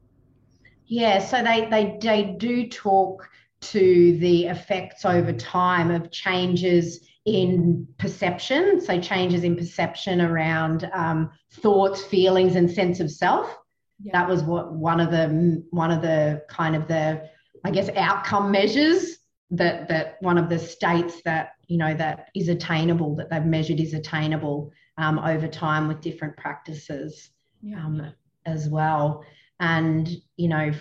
Yeah, 0.88 1.20
so 1.20 1.44
they, 1.44 1.68
they, 1.70 1.98
they 2.02 2.36
do 2.40 2.68
talk 2.68 3.30
to 3.62 4.18
the 4.18 4.46
effects 4.46 5.06
over 5.06 5.34
time 5.34 5.92
of 5.92 6.12
changes 6.12 7.09
in 7.26 7.88
perception, 7.98 8.82
so 8.82 9.00
changes 9.00 9.44
in 9.44 9.56
perception 9.56 10.22
around 10.22 10.90
um, 10.94 11.32
thoughts, 11.52 12.02
feelings, 12.04 12.56
and 12.56 12.70
sense 12.70 13.00
of 13.00 13.12
self. 13.12 13.56
Yeah. 14.02 14.12
That 14.14 14.30
was 14.30 14.44
what 14.44 14.74
one 14.74 15.00
of 15.00 15.12
the 15.12 15.64
one 15.72 15.92
of 15.92 16.02
the 16.02 16.44
kind 16.50 16.76
of 16.76 16.88
the 16.88 17.30
I 17.64 17.72
guess 17.72 17.90
outcome 17.96 18.52
measures 18.52 19.18
that 19.52 19.88
that 19.90 20.18
one 20.22 20.38
of 20.38 20.50
the 20.50 20.60
states 20.60 21.22
that 21.26 21.54
you 21.68 21.78
know 21.78 21.94
that 21.96 22.30
is 22.36 22.48
attainable 22.48 23.16
that 23.16 23.30
they've 23.30 23.46
measured 23.46 23.80
is 23.80 23.94
attainable 23.94 24.72
um, 24.98 25.20
over 25.20 25.48
time 25.48 25.88
with 25.88 26.02
different 26.02 26.38
practices 26.38 27.32
yeah. 27.62 27.86
um, 27.86 28.14
as 28.46 28.70
well. 28.70 29.24
And 29.60 30.10
you 30.38 30.48
know, 30.48 30.72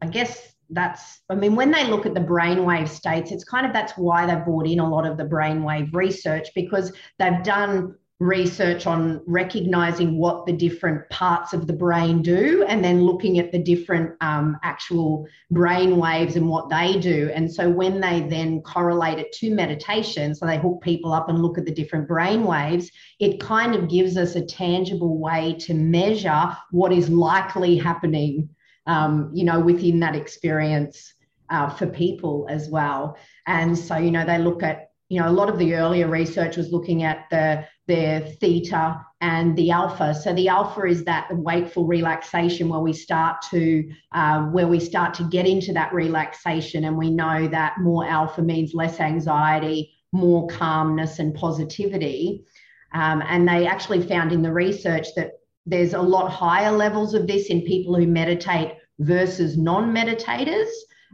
I 0.00 0.06
guess 0.06 0.51
that's 0.72 1.20
i 1.30 1.34
mean 1.34 1.54
when 1.54 1.70
they 1.70 1.88
look 1.88 2.06
at 2.06 2.14
the 2.14 2.20
brainwave 2.20 2.88
states 2.88 3.30
it's 3.30 3.44
kind 3.44 3.66
of 3.66 3.72
that's 3.72 3.92
why 3.92 4.26
they've 4.26 4.44
brought 4.44 4.66
in 4.66 4.80
a 4.80 4.88
lot 4.88 5.06
of 5.06 5.16
the 5.16 5.24
brainwave 5.24 5.92
research 5.94 6.48
because 6.54 6.92
they've 7.18 7.42
done 7.42 7.94
research 8.22 8.86
on 8.86 9.20
recognizing 9.26 10.16
what 10.16 10.46
the 10.46 10.52
different 10.52 11.08
parts 11.10 11.52
of 11.52 11.66
the 11.66 11.72
brain 11.72 12.22
do 12.22 12.64
and 12.68 12.84
then 12.84 13.02
looking 13.02 13.40
at 13.40 13.50
the 13.50 13.58
different 13.58 14.14
um, 14.20 14.56
actual 14.62 15.26
brain 15.50 15.96
waves 15.96 16.36
and 16.36 16.48
what 16.48 16.70
they 16.70 16.98
do. 17.00 17.30
And 17.34 17.52
so 17.52 17.68
when 17.68 18.00
they 18.00 18.20
then 18.20 18.60
correlate 18.62 19.18
it 19.18 19.32
to 19.32 19.52
meditation 19.52 20.36
so 20.36 20.46
they 20.46 20.56
hook 20.56 20.80
people 20.82 21.12
up 21.12 21.28
and 21.28 21.42
look 21.42 21.58
at 21.58 21.64
the 21.64 21.74
different 21.74 22.06
brain 22.06 22.44
waves 22.44 22.90
it 23.18 23.40
kind 23.40 23.74
of 23.74 23.88
gives 23.88 24.16
us 24.16 24.36
a 24.36 24.44
tangible 24.44 25.18
way 25.18 25.56
to 25.58 25.74
measure 25.74 26.56
what 26.70 26.92
is 26.92 27.08
likely 27.08 27.76
happening 27.76 28.48
um, 28.86 29.30
you 29.34 29.44
know, 29.44 29.60
within 29.60 30.00
that 30.00 30.16
experience 30.16 31.14
uh, 31.50 31.68
for 31.68 31.86
people 31.86 32.46
as 32.50 32.68
well. 32.68 33.16
And 33.46 33.76
so, 33.76 33.96
you 33.96 34.10
know, 34.10 34.24
they 34.24 34.38
look 34.38 34.62
at, 34.62 34.90
you 35.08 35.20
know, 35.20 35.28
a 35.28 35.30
lot 35.30 35.50
of 35.50 35.58
the 35.58 35.74
earlier 35.74 36.08
research 36.08 36.56
was 36.56 36.72
looking 36.72 37.02
at 37.02 37.26
the 37.30 37.66
their 37.88 38.20
theta 38.20 39.04
and 39.20 39.56
the 39.56 39.70
alpha. 39.70 40.14
So 40.14 40.32
the 40.32 40.48
alpha 40.48 40.84
is 40.84 41.04
that 41.04 41.28
wakeful 41.36 41.84
relaxation 41.86 42.68
where 42.68 42.80
we 42.80 42.92
start 42.92 43.42
to 43.50 43.90
uh, 44.12 44.44
where 44.46 44.68
we 44.68 44.80
start 44.80 45.12
to 45.14 45.24
get 45.24 45.46
into 45.46 45.72
that 45.74 45.92
relaxation, 45.92 46.84
and 46.84 46.96
we 46.96 47.10
know 47.10 47.48
that 47.48 47.78
more 47.80 48.06
alpha 48.06 48.40
means 48.40 48.72
less 48.72 49.00
anxiety, 49.00 49.92
more 50.12 50.46
calmness, 50.46 51.18
and 51.18 51.34
positivity. 51.34 52.44
Um, 52.94 53.22
and 53.26 53.48
they 53.48 53.66
actually 53.66 54.06
found 54.06 54.32
in 54.32 54.42
the 54.42 54.52
research 54.52 55.08
that 55.16 55.32
there's 55.66 55.94
a 55.94 56.02
lot 56.02 56.30
higher 56.30 56.72
levels 56.72 57.14
of 57.14 57.26
this 57.26 57.46
in 57.46 57.62
people 57.62 57.94
who 57.96 58.06
meditate 58.06 58.74
versus 58.98 59.56
non 59.56 59.94
meditators 59.94 60.68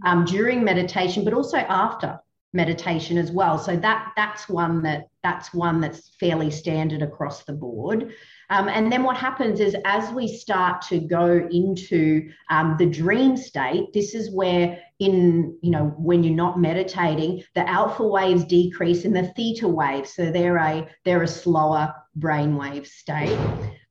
um, 0.05 0.25
during 0.25 0.65
meditation, 0.65 1.25
but 1.25 1.35
also 1.35 1.59
after 1.59 2.19
meditation 2.55 3.19
as 3.19 3.31
well. 3.31 3.59
So 3.59 3.77
that 3.77 4.13
that's 4.17 4.49
one 4.49 4.83
that 4.83 5.09
that's 5.23 5.53
one 5.53 5.81
that's 5.81 6.15
fairly 6.19 6.51
standard 6.51 7.03
across 7.03 7.45
the 7.45 7.53
board. 7.53 8.15
Um, 8.51 8.69
and 8.69 8.91
then 8.91 9.03
what 9.03 9.17
happens 9.17 9.61
is 9.61 9.77
as 9.85 10.11
we 10.15 10.27
start 10.27 10.81
to 10.83 11.01
go 11.01 11.47
into 11.51 12.31
um, 12.49 12.77
the 12.79 12.87
dream 12.87 13.37
state, 13.37 13.93
this 13.93 14.15
is 14.15 14.35
where 14.35 14.81
in 14.99 15.59
you 15.63 15.71
know 15.71 15.95
when 15.99 16.25
you're 16.25 16.35
not 16.35 16.59
meditating, 16.59 17.45
the 17.55 17.69
alpha 17.69 18.07
waves 18.07 18.45
decrease 18.45 19.05
and 19.05 19.15
the 19.15 19.31
theta 19.37 19.69
waves. 19.69 20.15
So 20.15 20.31
they're 20.31 20.57
a 20.57 20.89
they're 21.05 21.23
a 21.23 21.29
slower 21.29 21.95
brainwave 22.19 22.87
state. 22.87 23.39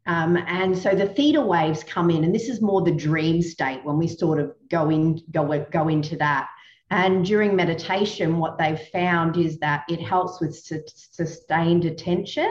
Um, 0.07 0.37
and 0.47 0.75
so 0.75 0.95
the 0.95 1.07
theta 1.07 1.41
waves 1.41 1.83
come 1.83 2.09
in, 2.09 2.23
and 2.23 2.33
this 2.33 2.47
is 2.47 2.61
more 2.61 2.81
the 2.81 2.93
dream 2.93 3.41
state 3.41 3.83
when 3.83 3.97
we 3.97 4.07
sort 4.07 4.39
of 4.39 4.53
go 4.69 4.89
in 4.89 5.21
go 5.31 5.65
go 5.69 5.89
into 5.89 6.15
that. 6.17 6.47
And 6.89 7.25
during 7.25 7.55
meditation, 7.55 8.37
what 8.37 8.57
they've 8.57 8.79
found 8.79 9.35
is 9.35 9.59
that 9.59 9.83
it 9.89 10.01
helps 10.01 10.39
with 10.39 10.57
su- 10.57 10.83
sustained 10.87 11.83
attention. 11.83 12.49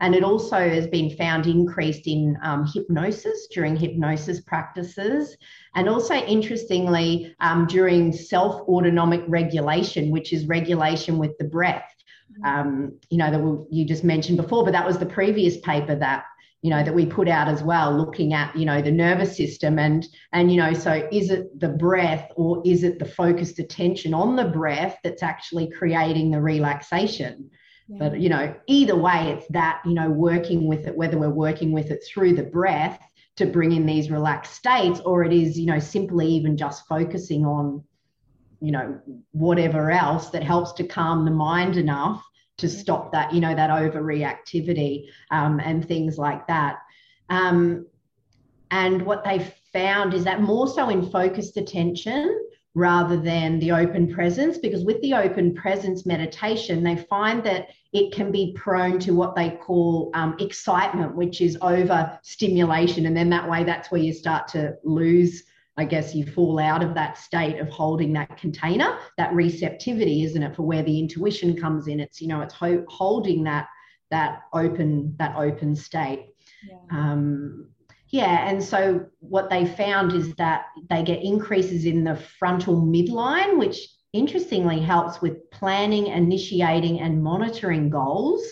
And 0.00 0.14
it 0.14 0.24
also 0.24 0.56
has 0.56 0.86
been 0.86 1.10
found 1.16 1.46
increased 1.46 2.06
in 2.06 2.36
um, 2.42 2.66
hypnosis 2.72 3.48
during 3.52 3.76
hypnosis 3.76 4.40
practices. 4.40 5.36
And 5.74 5.88
also, 5.88 6.14
interestingly, 6.14 7.34
um, 7.40 7.66
during 7.66 8.12
self 8.12 8.68
autonomic 8.68 9.22
regulation, 9.26 10.10
which 10.10 10.32
is 10.32 10.46
regulation 10.46 11.18
with 11.18 11.36
the 11.38 11.44
breath. 11.44 11.88
Mm-hmm. 12.32 12.44
Um, 12.44 12.98
you 13.10 13.18
know, 13.18 13.30
that 13.30 13.66
you 13.70 13.84
just 13.84 14.04
mentioned 14.04 14.38
before, 14.38 14.64
but 14.64 14.72
that 14.72 14.86
was 14.86 14.98
the 14.98 15.06
previous 15.06 15.58
paper 15.58 15.94
that 15.96 16.24
you 16.62 16.70
know 16.70 16.82
that 16.82 16.94
we 16.94 17.04
put 17.04 17.28
out 17.28 17.48
as 17.48 17.62
well 17.62 17.94
looking 17.94 18.32
at 18.32 18.54
you 18.56 18.64
know 18.64 18.80
the 18.80 18.90
nervous 18.90 19.36
system 19.36 19.78
and 19.78 20.08
and 20.32 20.50
you 20.50 20.56
know 20.56 20.72
so 20.72 21.06
is 21.12 21.30
it 21.30 21.58
the 21.60 21.68
breath 21.68 22.30
or 22.36 22.62
is 22.64 22.84
it 22.84 22.98
the 22.98 23.04
focused 23.04 23.58
attention 23.58 24.14
on 24.14 24.36
the 24.36 24.44
breath 24.44 24.96
that's 25.02 25.22
actually 25.22 25.68
creating 25.70 26.30
the 26.30 26.40
relaxation 26.40 27.50
yeah. 27.88 27.98
but 27.98 28.20
you 28.20 28.28
know 28.28 28.54
either 28.68 28.96
way 28.96 29.32
it's 29.32 29.46
that 29.48 29.82
you 29.84 29.92
know 29.92 30.08
working 30.08 30.68
with 30.68 30.86
it 30.86 30.96
whether 30.96 31.18
we're 31.18 31.28
working 31.28 31.72
with 31.72 31.90
it 31.90 32.02
through 32.06 32.32
the 32.32 32.42
breath 32.42 33.00
to 33.34 33.46
bring 33.46 33.72
in 33.72 33.84
these 33.84 34.10
relaxed 34.10 34.54
states 34.54 35.00
or 35.00 35.24
it 35.24 35.32
is 35.32 35.58
you 35.58 35.66
know 35.66 35.80
simply 35.80 36.28
even 36.28 36.56
just 36.56 36.86
focusing 36.86 37.44
on 37.44 37.82
you 38.60 38.70
know 38.70 39.00
whatever 39.32 39.90
else 39.90 40.30
that 40.30 40.44
helps 40.44 40.72
to 40.72 40.84
calm 40.84 41.24
the 41.24 41.30
mind 41.30 41.76
enough 41.76 42.24
to 42.62 42.68
stop 42.68 43.12
that, 43.12 43.32
you 43.34 43.40
know, 43.40 43.54
that 43.54 43.70
overreactivity 43.70 45.04
um, 45.30 45.60
and 45.60 45.86
things 45.86 46.16
like 46.16 46.46
that. 46.46 46.78
Um, 47.28 47.86
and 48.70 49.02
what 49.02 49.22
they 49.22 49.54
found 49.72 50.14
is 50.14 50.24
that 50.24 50.40
more 50.40 50.66
so 50.66 50.88
in 50.88 51.10
focused 51.10 51.56
attention 51.58 52.48
rather 52.74 53.18
than 53.18 53.58
the 53.58 53.70
open 53.70 54.12
presence, 54.14 54.56
because 54.56 54.82
with 54.82 55.00
the 55.02 55.12
open 55.12 55.54
presence 55.54 56.06
meditation, 56.06 56.82
they 56.82 56.96
find 56.96 57.44
that 57.44 57.68
it 57.92 58.14
can 58.14 58.32
be 58.32 58.54
prone 58.56 58.98
to 58.98 59.12
what 59.12 59.36
they 59.36 59.50
call 59.50 60.10
um, 60.14 60.34
excitement, 60.40 61.14
which 61.14 61.42
is 61.42 61.58
over 61.60 62.18
stimulation. 62.22 63.04
And 63.04 63.14
then 63.14 63.28
that 63.28 63.48
way, 63.48 63.62
that's 63.64 63.90
where 63.90 64.00
you 64.00 64.14
start 64.14 64.48
to 64.48 64.74
lose 64.84 65.42
I 65.76 65.84
guess 65.84 66.14
you 66.14 66.26
fall 66.26 66.58
out 66.58 66.82
of 66.82 66.94
that 66.94 67.16
state 67.16 67.58
of 67.58 67.68
holding 67.68 68.12
that 68.12 68.36
container, 68.36 68.98
that 69.16 69.32
receptivity, 69.32 70.22
isn't 70.24 70.42
it, 70.42 70.54
for 70.54 70.62
where 70.62 70.82
the 70.82 70.98
intuition 70.98 71.56
comes 71.56 71.88
in? 71.88 71.98
It's 71.98 72.20
you 72.20 72.28
know, 72.28 72.42
it's 72.42 72.54
ho- 72.54 72.84
holding 72.88 73.44
that 73.44 73.68
that 74.10 74.42
open 74.52 75.14
that 75.18 75.34
open 75.36 75.74
state. 75.74 76.26
Yeah. 76.68 76.76
Um, 76.90 77.68
yeah, 78.08 78.46
and 78.46 78.62
so 78.62 79.06
what 79.20 79.48
they 79.48 79.64
found 79.64 80.12
is 80.12 80.34
that 80.34 80.66
they 80.90 81.02
get 81.02 81.24
increases 81.24 81.86
in 81.86 82.04
the 82.04 82.16
frontal 82.38 82.82
midline, 82.82 83.58
which 83.58 83.88
interestingly 84.12 84.80
helps 84.80 85.22
with 85.22 85.50
planning, 85.50 86.08
initiating, 86.08 87.00
and 87.00 87.22
monitoring 87.22 87.88
goals. 87.88 88.44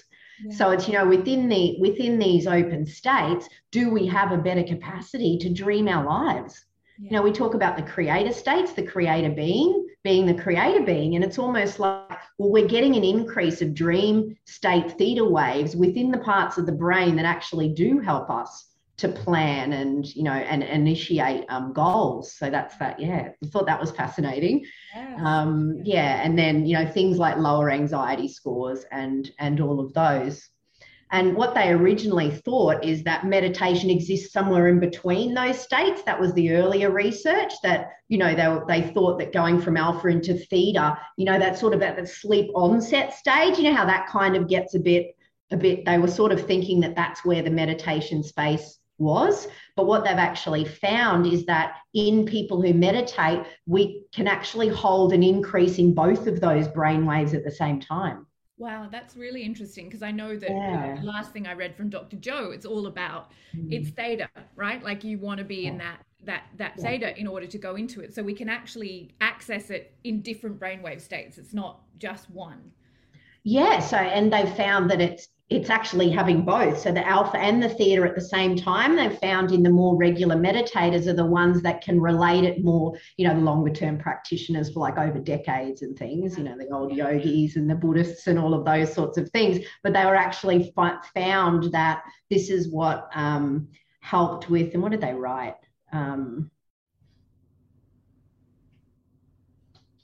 Yeah. 0.43 0.55
So 0.57 0.71
it's 0.71 0.89
you 0.89 0.95
know 0.95 1.07
within 1.07 1.51
the 1.51 1.77
within 1.79 2.19
these 2.19 2.47
open 2.47 2.87
states, 2.87 3.47
do 3.71 3.91
we 3.91 4.07
have 4.07 4.33
a 4.33 4.39
better 4.39 4.63
capacity 4.63 5.37
to 5.39 5.53
dream 5.53 5.87
our 5.89 6.07
lives? 6.07 6.65
You 7.03 7.11
know, 7.13 7.23
we 7.23 7.33
talk 7.33 7.55
about 7.55 7.77
the 7.77 7.83
creator 7.83 8.33
states, 8.33 8.73
the 8.73 8.83
creator 8.83 9.31
being, 9.31 9.87
being 10.05 10.27
the 10.27 10.43
creator 10.43 10.85
being, 10.85 11.15
and 11.15 11.25
it's 11.25 11.39
almost 11.39 11.79
like, 11.79 12.19
well, 12.39 12.51
we're 12.51 12.69
getting 12.69 12.95
an 12.95 13.05
increase 13.05 13.63
of 13.63 13.75
dream 13.75 14.37
state 14.45 14.99
theta 14.99 15.25
waves 15.25 15.75
within 15.75 16.11
the 16.11 16.19
parts 16.19 16.59
of 16.59 16.67
the 16.67 16.73
brain 16.73 17.17
that 17.17 17.25
actually 17.25 17.71
do 17.71 18.01
help 18.01 18.29
us 18.29 18.67
to 18.99 19.09
plan 19.09 19.73
and 19.73 20.15
you 20.15 20.23
know 20.23 20.33
and 20.33 20.63
initiate 20.63 21.47
um, 21.49 21.73
goals. 21.73 22.35
So 22.35 22.51
that's 22.51 22.77
that 22.77 23.01
yeah 23.01 23.31
i 23.43 23.47
thought 23.47 23.65
that 23.65 23.81
was 23.81 23.91
fascinating. 23.91 24.67
Yeah. 24.95 25.17
Um, 25.25 25.81
yeah 25.83 26.23
and 26.23 26.39
then 26.39 26.67
you 26.67 26.77
know 26.77 26.87
things 26.87 27.17
like 27.17 27.39
lower 27.39 27.71
anxiety 27.71 28.29
scores 28.29 28.85
and 28.93 29.31
and 29.39 29.59
all 29.59 29.81
of 29.81 29.95
those 29.95 30.50
and 31.13 31.35
what 31.35 31.55
they 31.55 31.71
originally 31.71 32.31
thought 32.31 32.85
is 32.85 33.03
that 33.03 33.27
meditation 33.27 33.91
exists 33.91 34.33
somewhere 34.33 34.69
in 34.69 34.79
between 34.79 35.35
those 35.35 35.61
states. 35.61 36.03
That 36.05 36.21
was 36.21 36.33
the 36.35 36.53
earlier 36.53 36.91
research 36.91 37.53
that, 37.65 37.91
you 38.09 38.19
know, 38.19 38.35
they, 38.35 38.81
they 38.81 38.89
thought 38.93 39.19
that 39.19 39.33
going 39.33 39.61
from 39.61 39.77
alpha 39.77 40.07
into 40.07 40.35
theta, 40.35 40.97
you 41.17 41.25
know, 41.25 41.39
that 41.39 41.59
sort 41.59 41.75
of 41.75 41.83
at 41.83 41.97
the 41.97 42.07
sleep 42.07 42.51
onset 42.55 43.13
stage, 43.13 43.59
you 43.59 43.65
know, 43.65 43.75
how 43.75 43.87
that 43.87 44.07
kind 44.07 44.37
of 44.37 44.49
gets 44.49 44.75
a 44.75 44.79
bit, 44.79 45.17
a 45.51 45.57
bit, 45.57 45.85
they 45.85 45.99
were 45.99 46.09
sort 46.09 46.31
of 46.31 46.47
thinking 46.47 46.81
that 46.81 46.95
that's 46.95 47.25
where 47.25 47.43
the 47.43 47.51
meditation 47.51 48.23
space 48.23 48.79
was. 48.99 49.49
But 49.75 49.87
what 49.87 50.05
they've 50.05 50.13
actually 50.13 50.65
found 50.65 51.27
is 51.27 51.45
that 51.47 51.79
in 51.93 52.25
people 52.25 52.63
who 52.63 52.73
meditate, 52.73 53.45
we 53.67 54.05
can 54.15 54.29
actually 54.29 54.69
hold 54.69 55.13
an 55.13 55.25
increase 55.25 55.79
in 55.79 55.93
both 55.93 56.29
of 56.29 56.41
those 56.41 56.69
brain 56.69 57.05
waves 57.05 57.35
at 57.35 57.43
the 57.43 57.51
same 57.51 57.81
time. 57.81 58.27
Wow, 58.61 58.89
that's 58.93 59.17
really 59.17 59.43
interesting 59.43 59.87
because 59.87 60.03
I 60.03 60.11
know 60.11 60.37
that 60.37 60.51
yeah. 60.51 60.97
the 61.01 61.07
last 61.07 61.33
thing 61.33 61.47
I 61.47 61.55
read 61.55 61.75
from 61.75 61.89
Dr. 61.89 62.17
Joe, 62.17 62.51
it's 62.51 62.67
all 62.67 62.89
about 62.89 63.31
mm. 63.57 63.73
it's 63.73 63.89
theta, 63.89 64.29
right? 64.55 64.85
Like 64.85 65.03
you 65.03 65.17
want 65.17 65.39
to 65.39 65.45
be 65.45 65.63
yeah. 65.63 65.71
in 65.71 65.79
that 65.79 66.05
that 66.25 66.43
that 66.59 66.75
yeah. 66.77 66.85
theta 66.85 67.19
in 67.19 67.27
order 67.27 67.47
to 67.47 67.57
go 67.57 67.77
into 67.77 68.03
it. 68.03 68.15
So 68.15 68.23
we 68.23 68.35
can 68.35 68.51
actually 68.51 69.15
access 69.23 69.71
it 69.71 69.95
in 70.05 70.21
different 70.21 70.61
brainwave 70.61 71.01
states. 71.01 71.39
It's 71.39 71.55
not 71.55 71.81
just 71.99 72.31
one. 72.31 72.71
Yeah, 73.45 73.79
so 73.81 73.97
and 73.97 74.31
they 74.31 74.45
found 74.45 74.91
that 74.91 75.01
it's 75.01 75.29
it's 75.51 75.69
actually 75.69 76.09
having 76.11 76.43
both. 76.43 76.79
So 76.79 76.93
the 76.93 77.07
alpha 77.07 77.37
and 77.37 77.61
the 77.61 77.69
theta 77.69 78.03
at 78.03 78.15
the 78.15 78.21
same 78.21 78.55
time, 78.55 78.95
they've 78.95 79.19
found 79.19 79.51
in 79.51 79.65
the 79.65 79.71
more 79.71 79.97
regular 79.97 80.37
meditators 80.37 81.09
are 81.09 81.13
the 81.13 81.27
ones 81.27 81.61
that 81.63 81.83
can 81.83 82.01
relate 82.01 82.45
it 82.45 82.63
more, 82.63 82.97
you 83.17 83.27
know, 83.27 83.35
the 83.35 83.41
longer 83.41 83.73
term 83.73 83.99
practitioners 83.99 84.73
for 84.73 84.79
like 84.79 84.97
over 84.97 85.19
decades 85.19 85.83
and 85.83 85.99
things, 85.99 86.39
you 86.39 86.45
know, 86.45 86.57
the 86.57 86.71
old 86.71 86.93
yogis 86.93 87.57
and 87.57 87.69
the 87.69 87.75
Buddhists 87.75 88.29
and 88.29 88.39
all 88.39 88.55
of 88.55 88.65
those 88.65 88.95
sorts 88.95 89.19
of 89.19 89.29
things. 89.31 89.59
But 89.83 89.93
they 89.93 90.05
were 90.05 90.15
actually 90.15 90.73
found 91.15 91.73
that 91.73 92.05
this 92.31 92.49
is 92.49 92.69
what 92.69 93.11
um, 93.15 93.69
helped 94.03 94.51
with, 94.51 94.73
and 94.75 94.83
what 94.83 94.93
did 94.93 95.01
they 95.01 95.15
write? 95.15 95.57
Um, 95.93 96.53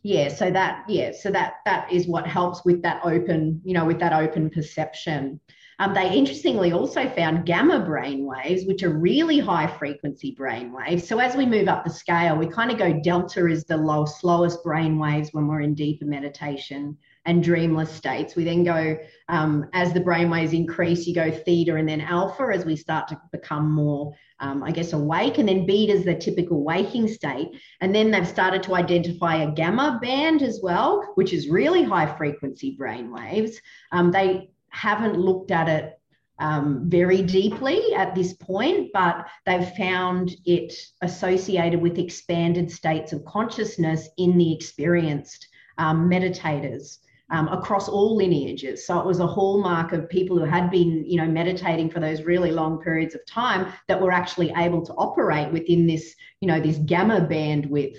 yeah 0.07 0.29
so 0.29 0.51
that 0.53 0.85
yeah 0.89 1.11
so 1.11 1.31
that 1.33 1.55
that 1.65 1.93
is 1.93 2.07
what 2.07 2.27
helps 2.29 2.65
with 2.65 2.81
that 2.81 3.01
open 3.05 3.61
you 3.65 3.75
know 3.75 3.85
with 3.85 3.99
that 3.99 4.13
open 4.13 4.49
perception 4.49 5.41
um, 5.79 5.93
they 5.93 6.11
interestingly 6.11 6.73
also 6.73 7.07
found 7.11 7.45
gamma 7.45 7.81
brain 7.81 8.25
waves, 8.25 8.65
which 8.65 8.83
are 8.83 8.99
really 8.99 9.39
high 9.39 9.67
frequency 9.67 10.31
brain 10.31 10.73
waves. 10.73 11.07
So 11.07 11.19
as 11.19 11.37
we 11.37 11.45
move 11.45 11.69
up 11.69 11.85
the 11.85 11.91
scale, 11.91 12.35
we 12.35 12.47
kind 12.47 12.71
of 12.71 12.79
go 12.79 12.99
delta 13.03 13.47
is 13.47 13.65
the 13.65 13.77
low, 13.77 14.07
slowest 14.07 14.65
brain 14.65 14.99
waves 14.99 15.35
when 15.35 15.47
we're 15.47 15.61
in 15.61 15.75
deeper 15.75 16.07
meditation 16.07 16.97
and 17.27 17.45
dreamless 17.45 17.91
states. 17.93 18.35
We 18.35 18.45
then 18.45 18.65
go, 18.65 18.97
um, 19.29 19.69
as 19.75 19.93
the 19.93 20.01
brain 20.01 20.31
waves 20.31 20.55
increase, 20.55 21.07
you 21.07 21.15
go 21.15 21.31
theta 21.31 21.75
and 21.75 21.87
then 21.87 22.01
alpha 22.01 22.49
as 22.55 22.65
we 22.65 22.77
start 22.77 23.09
to 23.09 23.21
become 23.31 23.71
more 23.71 24.15
um, 24.41 24.63
I 24.63 24.71
guess, 24.71 24.93
awake. 24.93 25.39
And 25.39 25.49
then 25.49 25.67
beta 25.67 25.93
is 25.93 26.05
the 26.05 26.15
typical 26.15 26.63
waking 26.63 27.09
state. 27.09 27.49
And 27.81 27.95
then 27.95 28.11
they've 28.11 28.27
started 28.27 28.63
to 28.65 28.75
identify 28.75 29.37
a 29.37 29.51
gamma 29.51 29.99
band 30.01 30.43
as 30.43 30.61
well, 30.63 31.13
which 31.15 31.33
is 31.33 31.49
really 31.49 31.83
high 31.83 32.17
frequency 32.17 32.77
brain 32.77 33.13
waves. 33.13 33.61
Um, 33.93 34.11
they 34.11 34.51
haven't 34.71 35.19
looked 35.19 35.51
at 35.51 35.69
it 35.69 35.99
um, 36.39 36.83
very 36.87 37.23
deeply 37.23 37.95
at 37.95 38.15
this 38.15 38.35
point, 38.35 38.91
but 38.93 39.27
they've 39.47 39.71
found 39.71 40.37
it 40.45 40.75
associated 41.01 41.81
with 41.81 41.99
expanded 41.99 42.71
states 42.71 43.13
of 43.13 43.25
consciousness 43.25 44.09
in 44.19 44.37
the 44.37 44.55
experienced 44.55 45.49
um, 45.79 46.11
meditators 46.11 46.99
um, 47.31 47.49
across 47.49 47.89
all 47.89 48.17
lineages. 48.17 48.87
So 48.87 48.99
it 48.99 49.07
was 49.07 49.21
a 49.21 49.27
hallmark 49.27 49.93
of 49.93 50.09
people 50.09 50.39
who 50.39 50.45
had 50.45 50.71
been, 50.71 51.05
you 51.05 51.17
know, 51.17 51.27
meditating 51.27 51.91
for 51.91 52.01
those 52.01 52.23
really 52.23 52.53
long 52.53 52.81
periods 52.81 53.15
of 53.15 53.27
time 53.27 53.73
that 53.89 54.01
were 54.01 54.13
actually 54.13 54.53
able 54.57 54.85
to 54.87 54.93
operate 54.95 55.53
within 55.53 55.87
this, 55.87 56.15
you 56.41 56.49
know, 56.49 56.61
this 56.61 56.79
gamma 56.79 57.21
bandwidth 57.21 57.97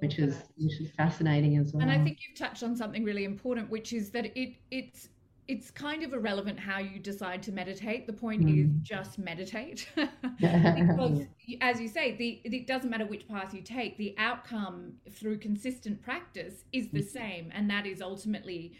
which 0.00 0.18
is 0.18 0.36
which 0.56 0.80
is 0.80 0.90
fascinating 0.90 1.56
as 1.56 1.72
well. 1.72 1.82
And 1.82 1.90
I 1.90 2.02
think 2.02 2.18
you've 2.26 2.38
touched 2.38 2.62
on 2.62 2.76
something 2.76 3.04
really 3.04 3.24
important, 3.24 3.70
which 3.70 3.92
is 3.92 4.10
that 4.10 4.26
it 4.36 4.56
it's 4.70 5.08
it's 5.48 5.70
kind 5.70 6.02
of 6.02 6.12
irrelevant 6.12 6.58
how 6.58 6.78
you 6.78 6.98
decide 6.98 7.42
to 7.44 7.52
meditate. 7.52 8.06
The 8.06 8.12
point 8.12 8.44
mm. 8.44 8.64
is 8.64 8.70
just 8.82 9.18
meditate. 9.18 9.88
because, 10.40 11.20
as 11.60 11.80
you 11.80 11.88
say, 11.88 12.16
the, 12.16 12.40
it 12.44 12.66
doesn't 12.66 12.90
matter 12.90 13.06
which 13.06 13.28
path 13.28 13.54
you 13.54 13.62
take, 13.62 13.96
the 13.96 14.14
outcome 14.18 14.94
through 15.10 15.38
consistent 15.38 16.02
practice 16.02 16.64
is 16.72 16.88
the 16.88 17.00
mm. 17.00 17.08
same. 17.08 17.52
And 17.54 17.70
that 17.70 17.86
is 17.86 18.02
ultimately 18.02 18.72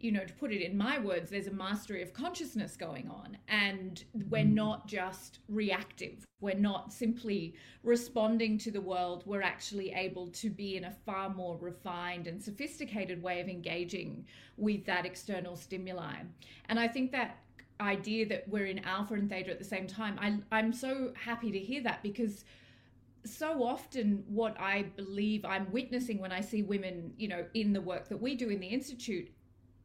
you 0.00 0.12
know, 0.12 0.24
to 0.24 0.32
put 0.34 0.52
it 0.52 0.62
in 0.62 0.76
my 0.76 0.98
words, 0.98 1.30
there's 1.30 1.46
a 1.46 1.52
mastery 1.52 2.02
of 2.02 2.12
consciousness 2.12 2.76
going 2.76 3.08
on. 3.08 3.38
And 3.48 4.04
we're 4.28 4.44
mm. 4.44 4.54
not 4.54 4.86
just 4.86 5.40
reactive. 5.48 6.24
We're 6.40 6.54
not 6.54 6.92
simply 6.92 7.54
responding 7.82 8.58
to 8.58 8.70
the 8.70 8.80
world. 8.80 9.22
We're 9.26 9.42
actually 9.42 9.92
able 9.92 10.28
to 10.28 10.50
be 10.50 10.76
in 10.76 10.84
a 10.84 10.90
far 10.90 11.30
more 11.30 11.56
refined 11.56 12.26
and 12.26 12.42
sophisticated 12.42 13.22
way 13.22 13.40
of 13.40 13.48
engaging 13.48 14.26
with 14.56 14.84
that 14.84 15.06
external 15.06 15.56
stimuli. 15.56 16.16
And 16.68 16.78
I 16.78 16.88
think 16.88 17.10
that 17.12 17.38
idea 17.80 18.26
that 18.26 18.48
we're 18.48 18.66
in 18.66 18.78
alpha 18.80 19.14
and 19.14 19.28
theta 19.28 19.50
at 19.50 19.58
the 19.58 19.64
same 19.64 19.86
time. 19.86 20.18
I, 20.20 20.38
I'm 20.56 20.72
so 20.72 21.12
happy 21.14 21.50
to 21.50 21.58
hear 21.58 21.82
that 21.82 22.02
because 22.02 22.44
so 23.24 23.64
often 23.64 24.22
what 24.28 24.58
I 24.60 24.82
believe 24.96 25.44
I'm 25.44 25.70
witnessing 25.72 26.18
when 26.18 26.32
I 26.32 26.40
see 26.40 26.62
women, 26.62 27.12
you 27.16 27.28
know, 27.28 27.44
in 27.54 27.72
the 27.72 27.80
work 27.80 28.08
that 28.08 28.20
we 28.20 28.34
do 28.34 28.48
in 28.48 28.60
the 28.60 28.66
Institute 28.66 29.30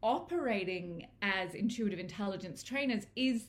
operating 0.03 1.07
as 1.21 1.53
intuitive 1.53 1.99
intelligence 1.99 2.63
trainers 2.63 3.05
is 3.15 3.47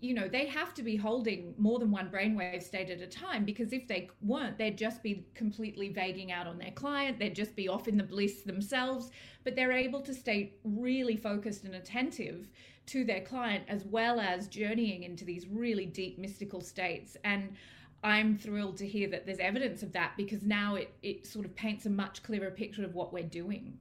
you 0.00 0.12
know 0.12 0.28
they 0.28 0.46
have 0.46 0.74
to 0.74 0.82
be 0.82 0.96
holding 0.96 1.54
more 1.56 1.78
than 1.78 1.90
one 1.90 2.10
brainwave 2.10 2.62
state 2.62 2.90
at 2.90 3.00
a 3.00 3.06
time 3.06 3.44
because 3.44 3.72
if 3.72 3.88
they 3.88 4.10
weren't 4.20 4.58
they'd 4.58 4.76
just 4.76 5.02
be 5.02 5.24
completely 5.34 5.88
vaguing 5.88 6.30
out 6.30 6.46
on 6.46 6.58
their 6.58 6.72
client 6.72 7.18
they'd 7.18 7.34
just 7.34 7.56
be 7.56 7.68
off 7.68 7.88
in 7.88 7.96
the 7.96 8.04
bliss 8.04 8.42
themselves 8.42 9.10
but 9.44 9.56
they're 9.56 9.72
able 9.72 10.00
to 10.02 10.12
stay 10.12 10.52
really 10.64 11.16
focused 11.16 11.64
and 11.64 11.74
attentive 11.74 12.48
to 12.86 13.04
their 13.04 13.22
client 13.22 13.64
as 13.68 13.84
well 13.86 14.20
as 14.20 14.46
journeying 14.48 15.04
into 15.04 15.24
these 15.24 15.46
really 15.46 15.86
deep 15.86 16.18
mystical 16.18 16.60
states. 16.60 17.16
And 17.24 17.54
i'm 18.02 18.36
thrilled 18.36 18.76
to 18.76 18.86
hear 18.86 19.08
that 19.08 19.24
there's 19.24 19.38
evidence 19.38 19.82
of 19.82 19.90
that 19.92 20.12
because 20.18 20.42
now 20.42 20.74
it, 20.74 20.94
it 21.02 21.26
sort 21.26 21.46
of 21.46 21.56
paints 21.56 21.86
a 21.86 21.90
much 21.90 22.22
clearer 22.22 22.50
picture 22.50 22.84
of 22.84 22.94
what 22.94 23.14
we're 23.14 23.22
doing 23.22 23.78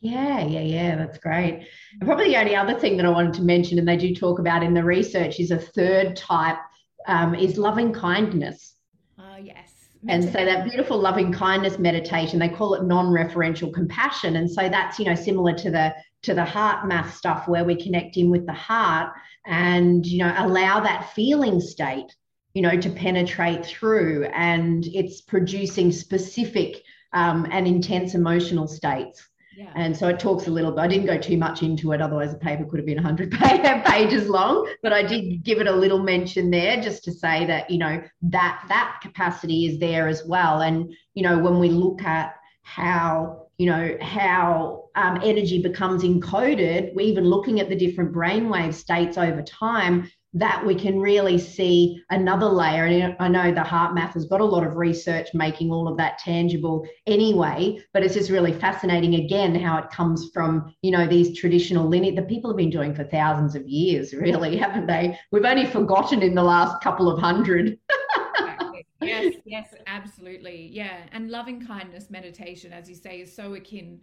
yeah, 0.00 0.44
yeah, 0.44 0.60
yeah, 0.60 0.96
that's 0.96 1.18
great. 1.18 1.66
And 2.00 2.02
probably 2.04 2.28
the 2.28 2.36
only 2.36 2.54
other 2.54 2.78
thing 2.78 2.96
that 2.96 3.06
I 3.06 3.10
wanted 3.10 3.34
to 3.34 3.42
mention, 3.42 3.78
and 3.78 3.88
they 3.88 3.96
do 3.96 4.14
talk 4.14 4.38
about 4.38 4.62
in 4.62 4.74
the 4.74 4.84
research, 4.84 5.40
is 5.40 5.50
a 5.50 5.58
third 5.58 6.16
type 6.16 6.58
um, 7.06 7.34
is 7.34 7.58
loving 7.58 7.92
kindness. 7.92 8.76
Oh, 9.18 9.36
yes. 9.42 9.88
And 10.06 10.22
so 10.24 10.44
that 10.44 10.64
beautiful 10.64 10.98
loving 10.98 11.32
kindness 11.32 11.78
meditation, 11.78 12.38
they 12.38 12.48
call 12.48 12.74
it 12.74 12.84
non-referential 12.84 13.74
compassion. 13.74 14.36
And 14.36 14.48
so 14.48 14.68
that's, 14.68 14.98
you 14.98 15.04
know, 15.06 15.14
similar 15.16 15.54
to 15.54 15.70
the 15.70 15.94
to 16.22 16.34
the 16.34 16.42
HeartMath 16.42 17.12
stuff 17.12 17.46
where 17.46 17.64
we 17.64 17.80
connect 17.80 18.16
in 18.16 18.30
with 18.30 18.44
the 18.46 18.52
heart 18.52 19.12
and, 19.46 20.04
you 20.04 20.18
know, 20.18 20.34
allow 20.36 20.80
that 20.80 21.12
feeling 21.14 21.60
state, 21.60 22.14
you 22.54 22.62
know, 22.62 22.76
to 22.76 22.90
penetrate 22.90 23.64
through. 23.64 24.26
And 24.34 24.84
it's 24.86 25.20
producing 25.20 25.92
specific 25.92 26.82
um, 27.12 27.46
and 27.50 27.66
intense 27.66 28.14
emotional 28.14 28.66
states. 28.66 29.24
Yeah. 29.58 29.72
And 29.74 29.96
so 29.96 30.06
it 30.06 30.20
talks 30.20 30.46
a 30.46 30.52
little 30.52 30.70
bit. 30.70 30.78
I 30.82 30.86
didn't 30.86 31.06
go 31.06 31.18
too 31.18 31.36
much 31.36 31.64
into 31.64 31.90
it, 31.90 32.00
otherwise 32.00 32.30
the 32.30 32.38
paper 32.38 32.64
could 32.64 32.78
have 32.78 32.86
been 32.86 32.94
100 32.94 33.32
pages 33.84 34.28
long. 34.28 34.72
But 34.84 34.92
I 34.92 35.02
did 35.02 35.42
give 35.42 35.58
it 35.58 35.66
a 35.66 35.72
little 35.72 35.98
mention 35.98 36.48
there, 36.48 36.80
just 36.80 37.02
to 37.04 37.12
say 37.12 37.44
that 37.46 37.68
you 37.68 37.78
know 37.78 38.00
that 38.22 38.64
that 38.68 39.00
capacity 39.02 39.66
is 39.66 39.80
there 39.80 40.06
as 40.06 40.24
well. 40.24 40.60
And 40.60 40.94
you 41.14 41.24
know 41.24 41.40
when 41.40 41.58
we 41.58 41.70
look 41.70 42.02
at 42.02 42.36
how 42.62 43.48
you 43.58 43.66
know 43.66 43.96
how 44.00 44.84
um, 44.94 45.18
energy 45.24 45.60
becomes 45.60 46.04
encoded, 46.04 46.94
we're 46.94 47.08
even 47.08 47.24
looking 47.24 47.58
at 47.58 47.68
the 47.68 47.74
different 47.74 48.12
brainwave 48.12 48.74
states 48.74 49.18
over 49.18 49.42
time 49.42 50.08
that 50.38 50.64
we 50.64 50.74
can 50.74 51.00
really 51.00 51.38
see 51.38 52.02
another 52.10 52.46
layer. 52.46 52.84
And 52.84 53.16
I 53.18 53.28
know 53.28 53.52
the 53.52 53.60
HeartMath 53.60 54.14
has 54.14 54.24
got 54.26 54.40
a 54.40 54.44
lot 54.44 54.64
of 54.66 54.76
research 54.76 55.28
making 55.34 55.70
all 55.70 55.88
of 55.88 55.96
that 55.96 56.18
tangible 56.18 56.86
anyway, 57.06 57.78
but 57.92 58.04
it's 58.04 58.14
just 58.14 58.30
really 58.30 58.52
fascinating 58.52 59.16
again 59.16 59.54
how 59.54 59.78
it 59.78 59.90
comes 59.90 60.30
from, 60.32 60.74
you 60.82 60.90
know, 60.90 61.06
these 61.06 61.36
traditional 61.36 61.88
lineage 61.88 62.16
that 62.16 62.28
people 62.28 62.50
have 62.50 62.56
been 62.56 62.70
doing 62.70 62.94
for 62.94 63.04
thousands 63.04 63.54
of 63.54 63.66
years, 63.68 64.12
really, 64.14 64.56
haven't 64.56 64.86
they? 64.86 65.18
We've 65.32 65.44
only 65.44 65.66
forgotten 65.66 66.22
in 66.22 66.34
the 66.34 66.42
last 66.42 66.82
couple 66.82 67.10
of 67.10 67.18
hundred. 67.20 67.78
yes, 69.02 69.34
yes, 69.44 69.74
absolutely. 69.86 70.70
Yeah. 70.72 70.98
And 71.12 71.30
loving 71.30 71.66
kindness 71.66 72.10
meditation, 72.10 72.72
as 72.72 72.88
you 72.88 72.94
say, 72.94 73.20
is 73.20 73.34
so 73.34 73.54
akin 73.54 74.00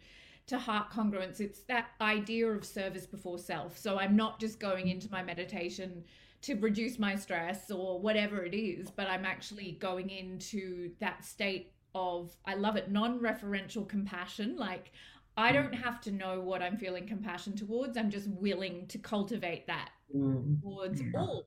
to 0.47 0.59
heart 0.59 0.91
congruence. 0.91 1.39
It's 1.39 1.61
that 1.61 1.87
idea 2.01 2.47
of 2.47 2.65
service 2.65 3.05
before 3.05 3.39
self. 3.39 3.77
So 3.77 3.97
I'm 3.97 4.15
not 4.15 4.39
just 4.39 4.59
going 4.59 4.89
into 4.89 5.09
my 5.11 5.23
meditation 5.23 6.03
to 6.45 6.55
reduce 6.55 6.99
my 6.99 7.15
stress 7.15 7.71
or 7.71 7.99
whatever 7.99 8.43
it 8.43 8.53
is, 8.53 8.89
but 8.89 9.07
I'm 9.07 9.25
actually 9.25 9.73
going 9.79 10.09
into 10.09 10.91
that 10.99 11.25
state 11.25 11.73
of, 11.93 12.35
I 12.45 12.55
love 12.55 12.75
it, 12.75 12.91
non 12.91 13.19
referential 13.19 13.87
compassion. 13.87 14.55
Like, 14.57 14.91
I 15.37 15.51
don't 15.51 15.71
mm. 15.71 15.83
have 15.83 15.99
to 16.01 16.11
know 16.11 16.41
what 16.41 16.61
I'm 16.61 16.77
feeling 16.77 17.07
compassion 17.07 17.55
towards. 17.55 17.97
I'm 17.97 18.09
just 18.09 18.27
willing 18.29 18.87
to 18.87 18.97
cultivate 18.97 19.67
that 19.67 19.89
mm. 20.15 20.61
towards 20.61 21.01
all 21.15 21.45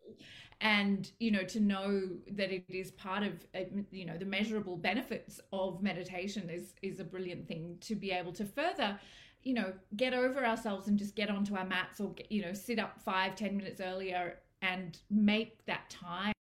and 0.60 1.12
you 1.20 1.30
know 1.30 1.44
to 1.44 1.60
know 1.60 2.02
that 2.32 2.50
it 2.50 2.64
is 2.68 2.90
part 2.92 3.22
of 3.22 3.32
uh, 3.54 3.60
you 3.92 4.04
know 4.04 4.16
the 4.18 4.24
measurable 4.24 4.76
benefits 4.76 5.40
of 5.52 5.82
meditation 5.82 6.50
is 6.50 6.74
is 6.82 6.98
a 6.98 7.04
brilliant 7.04 7.46
thing 7.46 7.76
to 7.80 7.94
be 7.94 8.10
able 8.10 8.32
to 8.32 8.44
further 8.44 8.98
you 9.44 9.54
know 9.54 9.72
get 9.96 10.12
over 10.12 10.44
ourselves 10.44 10.88
and 10.88 10.98
just 10.98 11.14
get 11.14 11.30
onto 11.30 11.54
our 11.54 11.64
mats 11.64 12.00
or 12.00 12.12
you 12.28 12.42
know 12.42 12.52
sit 12.52 12.78
up 12.78 13.00
five 13.00 13.36
ten 13.36 13.56
minutes 13.56 13.80
earlier 13.80 14.38
and 14.62 14.98
make 15.10 15.64
that 15.66 15.88
time. 15.90 16.32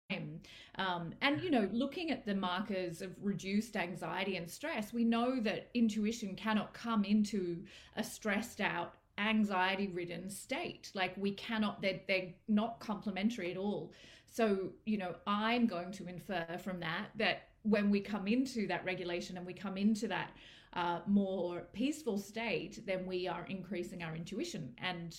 Um, 0.78 1.14
and 1.20 1.42
you 1.42 1.50
know 1.50 1.68
looking 1.72 2.12
at 2.12 2.24
the 2.24 2.34
markers 2.34 3.02
of 3.02 3.10
reduced 3.20 3.76
anxiety 3.76 4.36
and 4.36 4.48
stress 4.48 4.92
we 4.92 5.02
know 5.02 5.40
that 5.40 5.68
intuition 5.74 6.36
cannot 6.36 6.72
come 6.74 7.02
into 7.02 7.64
a 7.96 8.04
stressed 8.04 8.60
out 8.60 8.94
anxiety 9.18 9.88
ridden 9.88 10.30
state. 10.30 10.90
Like 10.94 11.16
we 11.16 11.32
cannot 11.32 11.82
they're, 11.82 12.00
they're 12.06 12.34
not 12.46 12.78
complementary 12.78 13.50
at 13.50 13.56
all. 13.56 13.92
So 14.30 14.70
you 14.84 14.98
know 14.98 15.14
i'm 15.26 15.66
going 15.66 15.90
to 15.92 16.06
infer 16.06 16.46
from 16.62 16.78
that 16.80 17.06
that 17.16 17.48
when 17.62 17.90
we 17.90 18.00
come 18.00 18.28
into 18.28 18.66
that 18.68 18.84
regulation 18.84 19.36
and 19.36 19.46
we 19.46 19.52
come 19.52 19.76
into 19.76 20.06
that 20.08 20.30
uh, 20.74 21.00
more 21.06 21.66
peaceful 21.72 22.18
state 22.18 22.84
then 22.86 23.06
we 23.06 23.26
are 23.26 23.46
increasing 23.48 24.02
our 24.02 24.14
intuition 24.14 24.72
and 24.78 25.16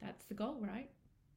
that's 0.00 0.24
the 0.26 0.34
goal 0.34 0.58
right 0.60 0.90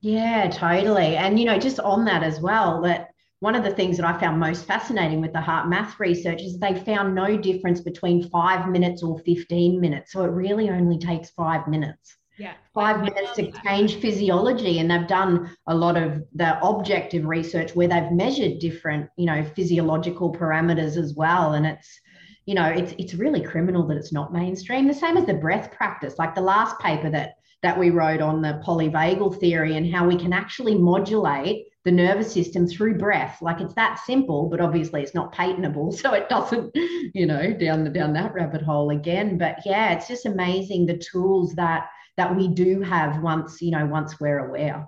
yeah 0.04 0.48
totally 0.50 1.16
and 1.16 1.40
you 1.40 1.46
know 1.46 1.58
just 1.58 1.80
on 1.80 2.06
that 2.06 2.22
as 2.22 2.40
well 2.40 2.82
that 2.82 3.10
one 3.44 3.56
of 3.56 3.64
the 3.66 3.72
things 3.72 3.98
that 3.98 4.06
I 4.06 4.18
found 4.18 4.40
most 4.40 4.64
fascinating 4.64 5.20
with 5.20 5.34
the 5.34 5.40
HeartMath 5.40 6.00
research 6.00 6.42
is 6.42 6.58
they 6.58 6.76
found 6.76 7.14
no 7.14 7.36
difference 7.36 7.82
between 7.82 8.30
five 8.30 8.70
minutes 8.70 9.04
or 9.04 9.20
15 9.20 9.82
minutes. 9.82 10.14
So 10.14 10.24
it 10.24 10.30
really 10.30 10.70
only 10.70 10.98
takes 10.98 11.30
five 11.32 11.68
minutes. 11.68 12.16
Yeah. 12.40 12.54
Five 12.74 13.02
minutes 13.02 13.34
to 13.36 13.52
change 13.66 13.96
physiology. 13.96 14.80
And 14.80 14.90
they've 14.90 15.06
done 15.06 15.54
a 15.68 15.76
lot 15.76 15.98
of 15.98 16.24
the 16.34 16.58
objective 16.66 17.26
research 17.26 17.76
where 17.76 17.90
they've 17.90 18.14
measured 18.14 18.60
different, 18.60 19.10
you 19.18 19.26
know, 19.26 19.44
physiological 19.44 20.32
parameters 20.32 20.96
as 20.96 21.14
well. 21.14 21.52
And 21.52 21.66
it's, 21.66 22.00
you 22.46 22.56
know, 22.56 22.68
it's 22.70 22.94
it's 22.98 23.14
really 23.14 23.42
criminal 23.42 23.86
that 23.88 23.98
it's 23.98 24.14
not 24.14 24.32
mainstream. 24.32 24.88
The 24.88 24.94
same 24.94 25.18
as 25.18 25.26
the 25.26 25.34
breath 25.34 25.70
practice, 25.74 26.18
like 26.18 26.34
the 26.34 26.40
last 26.40 26.80
paper 26.80 27.10
that 27.10 27.34
that 27.64 27.80
we 27.80 27.90
wrote 27.90 28.22
on 28.22 28.42
the 28.42 28.62
polyvagal 28.66 29.40
theory 29.40 29.78
and 29.78 29.92
how 29.92 30.08
we 30.08 30.16
can 30.16 30.34
actually 30.34 30.76
modulate 30.76 31.66
the 31.86 31.92
nervous 31.92 32.32
system 32.32 32.68
through 32.68 32.98
breath. 32.98 33.42
Like 33.42 33.60
it's 33.60 33.74
that 33.74 34.00
simple, 34.06 34.50
but 34.50 34.62
obviously 34.62 35.02
it's 35.02 35.16
not 35.16 35.32
patentable. 35.32 35.92
So 36.04 36.14
it 36.14 36.28
doesn't, 36.28 36.72
you 37.14 37.26
know, 37.26 37.54
down 37.54 37.86
the 37.86 37.90
down 37.90 38.14
that 38.14 38.34
rabbit 38.34 38.62
hole 38.62 38.90
again. 38.90 39.38
But 39.38 39.60
yeah, 39.66 39.94
it's 39.94 40.08
just 40.08 40.26
amazing 40.26 40.86
the 40.86 40.98
tools 40.98 41.56
that 41.56 41.88
that 42.18 42.36
we 42.36 42.50
do 42.50 42.82
have 42.82 43.22
once, 43.24 43.62
you 43.62 43.72
know, 43.72 43.86
once 43.86 44.20
we're 44.20 44.48
aware. 44.48 44.88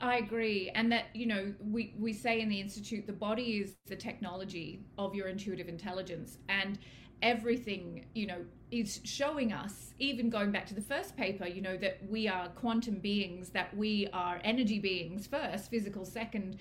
I 0.00 0.16
agree. 0.16 0.70
And 0.74 0.90
that, 0.92 1.06
you 1.14 1.26
know, 1.26 1.54
we, 1.60 1.94
we 1.98 2.12
say 2.12 2.40
in 2.40 2.48
the 2.48 2.60
Institute, 2.60 3.06
the 3.06 3.12
body 3.12 3.58
is 3.58 3.76
the 3.86 3.96
technology 3.96 4.84
of 4.98 5.14
your 5.14 5.28
intuitive 5.28 5.68
intelligence. 5.68 6.38
And 6.48 6.78
everything, 7.22 8.06
you 8.14 8.26
know, 8.26 8.44
is 8.70 9.00
showing 9.04 9.52
us, 9.52 9.94
even 9.98 10.28
going 10.28 10.50
back 10.50 10.66
to 10.66 10.74
the 10.74 10.80
first 10.80 11.16
paper, 11.16 11.46
you 11.46 11.62
know, 11.62 11.76
that 11.76 11.98
we 12.08 12.26
are 12.26 12.48
quantum 12.48 12.96
beings, 12.96 13.50
that 13.50 13.74
we 13.76 14.08
are 14.12 14.40
energy 14.42 14.78
beings 14.78 15.26
first, 15.26 15.70
physical 15.70 16.04
second, 16.04 16.58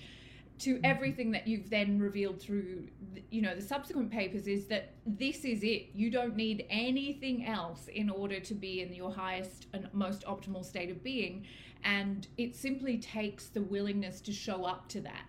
to 0.60 0.76
mm-hmm. 0.76 0.86
everything 0.86 1.32
that 1.32 1.48
you've 1.48 1.70
then 1.70 2.00
revealed 2.00 2.40
through, 2.40 2.88
you 3.32 3.42
know, 3.42 3.56
the 3.56 3.62
subsequent 3.62 4.12
papers 4.12 4.48
is 4.48 4.68
that 4.68 4.94
this 5.06 5.44
is 5.44 5.64
it. 5.64 5.88
You 5.94 6.10
don't 6.10 6.36
need 6.36 6.66
anything 6.70 7.46
else 7.46 7.88
in 7.88 8.10
order 8.10 8.40
to 8.40 8.54
be 8.54 8.82
in 8.82 8.94
your 8.94 9.12
highest 9.12 9.68
and 9.74 9.90
most 9.92 10.24
optimal 10.26 10.64
state 10.64 10.92
of 10.92 11.04
being. 11.04 11.46
And 11.84 12.28
it 12.38 12.56
simply 12.56 12.98
takes 12.98 13.48
the 13.48 13.62
willingness 13.62 14.22
to 14.22 14.32
show 14.32 14.64
up 14.64 14.88
to 14.90 15.02
that. 15.02 15.26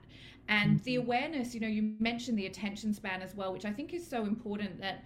And 0.48 0.80
the 0.84 0.96
mm-hmm. 0.96 1.06
awareness, 1.06 1.54
you 1.54 1.60
know, 1.60 1.66
you 1.66 1.94
mentioned 1.98 2.38
the 2.38 2.46
attention 2.46 2.94
span 2.94 3.20
as 3.22 3.34
well, 3.34 3.52
which 3.52 3.64
I 3.64 3.72
think 3.72 3.94
is 3.94 4.06
so 4.06 4.24
important 4.24 4.80
that 4.80 5.04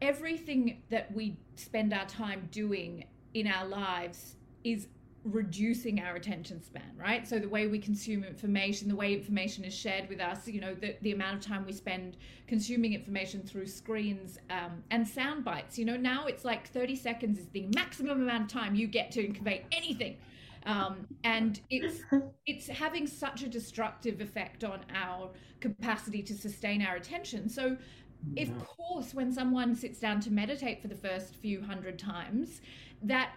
everything 0.00 0.82
that 0.90 1.12
we 1.14 1.36
spend 1.56 1.92
our 1.92 2.06
time 2.06 2.48
doing 2.50 3.04
in 3.34 3.46
our 3.46 3.66
lives 3.66 4.36
is 4.64 4.88
reducing 5.24 6.00
our 6.00 6.16
attention 6.16 6.62
span, 6.62 6.92
right? 6.96 7.28
So 7.28 7.38
the 7.38 7.48
way 7.48 7.66
we 7.66 7.78
consume 7.78 8.24
information, 8.24 8.88
the 8.88 8.96
way 8.96 9.12
information 9.12 9.64
is 9.64 9.74
shared 9.74 10.08
with 10.08 10.20
us, 10.20 10.48
you 10.48 10.60
know, 10.60 10.74
the, 10.74 10.96
the 11.02 11.12
amount 11.12 11.36
of 11.36 11.42
time 11.42 11.66
we 11.66 11.72
spend 11.72 12.16
consuming 12.46 12.94
information 12.94 13.42
through 13.42 13.66
screens 13.66 14.38
um, 14.48 14.82
and 14.90 15.06
sound 15.06 15.44
bites. 15.44 15.78
You 15.78 15.84
know, 15.84 15.96
now 15.96 16.26
it's 16.26 16.44
like 16.44 16.68
30 16.68 16.96
seconds 16.96 17.38
is 17.38 17.48
the 17.48 17.66
maximum 17.74 18.22
amount 18.22 18.44
of 18.44 18.48
time 18.48 18.74
you 18.74 18.86
get 18.86 19.10
to 19.12 19.28
convey 19.28 19.66
anything. 19.72 20.16
Um, 20.66 21.06
and 21.24 21.60
it's 21.70 22.00
it's 22.46 22.66
having 22.66 23.06
such 23.06 23.42
a 23.42 23.48
destructive 23.48 24.20
effect 24.20 24.62
on 24.64 24.80
our 24.94 25.30
capacity 25.60 26.22
to 26.22 26.34
sustain 26.34 26.82
our 26.82 26.96
attention. 26.96 27.48
So 27.48 27.76
of 28.36 28.48
mm-hmm. 28.48 28.60
course, 28.60 29.14
when 29.14 29.32
someone 29.32 29.74
sits 29.74 29.98
down 29.98 30.20
to 30.20 30.30
meditate 30.30 30.82
for 30.82 30.88
the 30.88 30.94
first 30.94 31.36
few 31.36 31.62
hundred 31.62 31.98
times, 31.98 32.60
that 33.02 33.32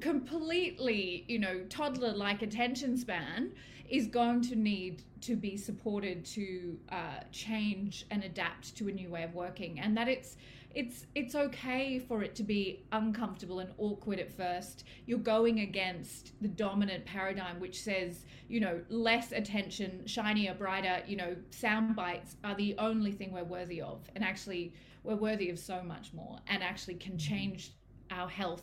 completely, 0.00 1.24
you 1.28 1.38
know, 1.38 1.64
toddler 1.68 2.12
like 2.12 2.42
attention 2.42 2.96
span 2.96 3.52
is 3.88 4.06
going 4.06 4.42
to 4.42 4.56
need 4.56 5.02
to 5.22 5.34
be 5.34 5.56
supported 5.56 6.24
to 6.24 6.78
uh, 6.90 7.20
change 7.32 8.06
and 8.10 8.22
adapt 8.24 8.76
to 8.76 8.88
a 8.88 8.92
new 8.92 9.08
way 9.08 9.22
of 9.22 9.34
working 9.34 9.80
and 9.80 9.96
that 9.96 10.08
it's 10.08 10.36
it's 10.74 11.06
it's 11.14 11.34
okay 11.34 11.98
for 11.98 12.22
it 12.22 12.34
to 12.34 12.42
be 12.42 12.84
uncomfortable 12.92 13.60
and 13.60 13.70
awkward 13.78 14.18
at 14.18 14.30
first. 14.30 14.84
You're 15.06 15.18
going 15.18 15.60
against 15.60 16.32
the 16.42 16.48
dominant 16.48 17.06
paradigm 17.06 17.58
which 17.58 17.80
says 17.80 18.26
you 18.48 18.60
know 18.60 18.80
less 18.88 19.32
attention 19.32 20.06
shinier 20.06 20.54
brighter 20.54 21.02
you 21.06 21.16
know 21.16 21.36
sound 21.50 21.96
bites 21.96 22.36
are 22.44 22.54
the 22.54 22.74
only 22.78 23.12
thing 23.12 23.32
we're 23.32 23.44
worthy 23.44 23.80
of 23.80 24.02
and 24.14 24.24
actually 24.24 24.74
we're 25.04 25.16
worthy 25.16 25.50
of 25.50 25.58
so 25.58 25.82
much 25.82 26.12
more 26.12 26.38
and 26.48 26.62
actually 26.62 26.94
can 26.94 27.18
change 27.18 27.72
our 28.10 28.28
health 28.28 28.62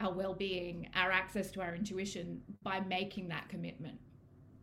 our 0.00 0.12
well-being 0.12 0.88
our 0.94 1.10
access 1.10 1.50
to 1.50 1.60
our 1.60 1.74
intuition 1.74 2.40
by 2.62 2.80
making 2.80 3.28
that 3.28 3.48
commitment 3.48 3.98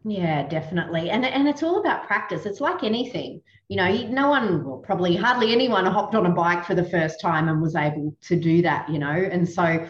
yeah, 0.06 0.48
definitely. 0.48 1.10
And 1.10 1.26
and 1.26 1.48
it's 1.48 1.64
all 1.64 1.80
about 1.80 2.08
practice. 2.08 2.46
It's 2.46 2.62
like 2.62 2.84
anything. 2.84 3.42
You 3.68 3.78
know, 3.78 4.08
no 4.08 4.30
one, 4.30 4.66
well, 4.66 4.78
probably 4.78 5.16
hardly 5.16 5.52
anyone 5.52 5.86
hopped 5.86 6.16
on 6.16 6.26
a 6.26 6.32
bike 6.32 6.66
for 6.66 6.74
the 6.74 6.90
first 6.90 7.22
time 7.22 7.50
and 7.50 7.62
was 7.62 7.76
able 7.76 8.16
to 8.22 8.36
do 8.36 8.64
that, 8.64 8.90
you 8.90 8.98
know. 8.98 9.12
And 9.12 9.48
so, 9.48 9.88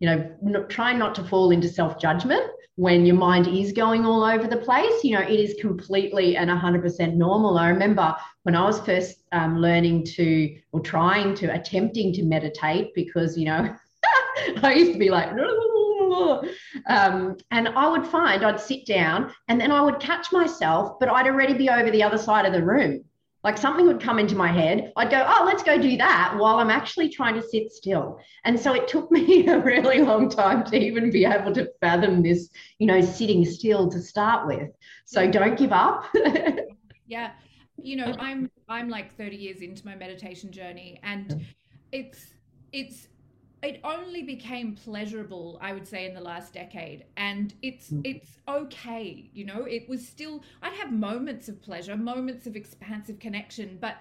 you 0.00 0.06
know, 0.06 0.64
try 0.64 0.92
not 0.92 1.14
to 1.14 1.24
fall 1.24 1.50
into 1.50 1.68
self-judgment 1.68 2.42
when 2.76 3.06
your 3.06 3.16
mind 3.16 3.46
is 3.46 3.72
going 3.72 4.04
all 4.04 4.22
over 4.22 4.46
the 4.46 4.58
place. 4.58 5.02
You 5.02 5.16
know, 5.16 5.22
it 5.22 5.40
is 5.40 5.56
completely 5.60 6.36
and 6.36 6.50
100% 6.50 7.14
normal. 7.14 7.56
I 7.56 7.68
remember 7.68 8.14
when 8.42 8.54
I 8.54 8.64
was 8.66 8.80
first 8.80 9.22
um, 9.32 9.58
learning 9.58 10.04
to 10.16 10.54
or 10.72 10.80
trying 10.80 11.34
to 11.36 11.46
attempting 11.46 12.12
to 12.14 12.22
meditate 12.22 12.92
because, 12.94 13.38
you 13.38 13.46
know, 13.46 13.74
I 14.62 14.74
used 14.74 14.92
to 14.92 14.98
be 14.98 15.08
like, 15.08 15.30
um, 16.86 17.36
and 17.50 17.68
I 17.68 17.88
would 17.88 18.06
find 18.06 18.44
I'd 18.44 18.60
sit 18.60 18.86
down 18.86 19.32
and 19.48 19.60
then 19.60 19.70
I 19.70 19.80
would 19.80 20.00
catch 20.00 20.32
myself, 20.32 20.98
but 20.98 21.08
I'd 21.08 21.26
already 21.26 21.54
be 21.54 21.68
over 21.70 21.90
the 21.90 22.02
other 22.02 22.18
side 22.18 22.46
of 22.46 22.52
the 22.52 22.64
room. 22.64 23.04
Like 23.44 23.58
something 23.58 23.86
would 23.86 24.00
come 24.00 24.20
into 24.20 24.36
my 24.36 24.48
head. 24.48 24.92
I'd 24.96 25.10
go, 25.10 25.24
oh, 25.26 25.44
let's 25.44 25.64
go 25.64 25.76
do 25.76 25.96
that 25.96 26.36
while 26.38 26.58
I'm 26.58 26.70
actually 26.70 27.08
trying 27.08 27.34
to 27.34 27.42
sit 27.42 27.72
still. 27.72 28.20
And 28.44 28.58
so 28.58 28.72
it 28.74 28.86
took 28.86 29.10
me 29.16 29.46
a 29.48 29.58
really 29.58 30.00
long 30.00 30.28
time 30.28 30.64
to 30.66 30.76
even 30.76 31.10
be 31.10 31.24
able 31.24 31.52
to 31.54 31.68
fathom 31.80 32.22
this, 32.22 32.48
you 32.78 32.86
know, 32.86 33.00
sitting 33.00 33.44
still 33.44 33.90
to 33.90 34.00
start 34.00 34.46
with. 34.46 34.70
So 35.06 35.28
don't 35.28 35.58
give 35.58 35.72
up. 35.72 36.04
yeah. 37.06 37.32
You 37.82 37.96
know, 37.96 38.14
I'm 38.18 38.48
I'm 38.68 38.88
like 38.88 39.16
30 39.16 39.36
years 39.36 39.60
into 39.60 39.84
my 39.84 39.96
meditation 39.96 40.52
journey 40.52 41.00
and 41.02 41.44
it's 41.90 42.34
it's 42.72 43.08
it 43.62 43.80
only 43.84 44.22
became 44.22 44.74
pleasurable 44.74 45.58
i 45.60 45.72
would 45.72 45.86
say 45.86 46.04
in 46.06 46.14
the 46.14 46.20
last 46.20 46.52
decade 46.52 47.04
and 47.16 47.54
it's 47.62 47.90
mm. 47.90 48.00
it's 48.04 48.38
okay 48.48 49.30
you 49.32 49.44
know 49.44 49.64
it 49.64 49.88
was 49.88 50.06
still 50.06 50.42
i'd 50.62 50.72
have 50.74 50.92
moments 50.92 51.48
of 51.48 51.60
pleasure 51.62 51.96
moments 51.96 52.46
of 52.46 52.56
expansive 52.56 53.18
connection 53.18 53.78
but 53.80 53.96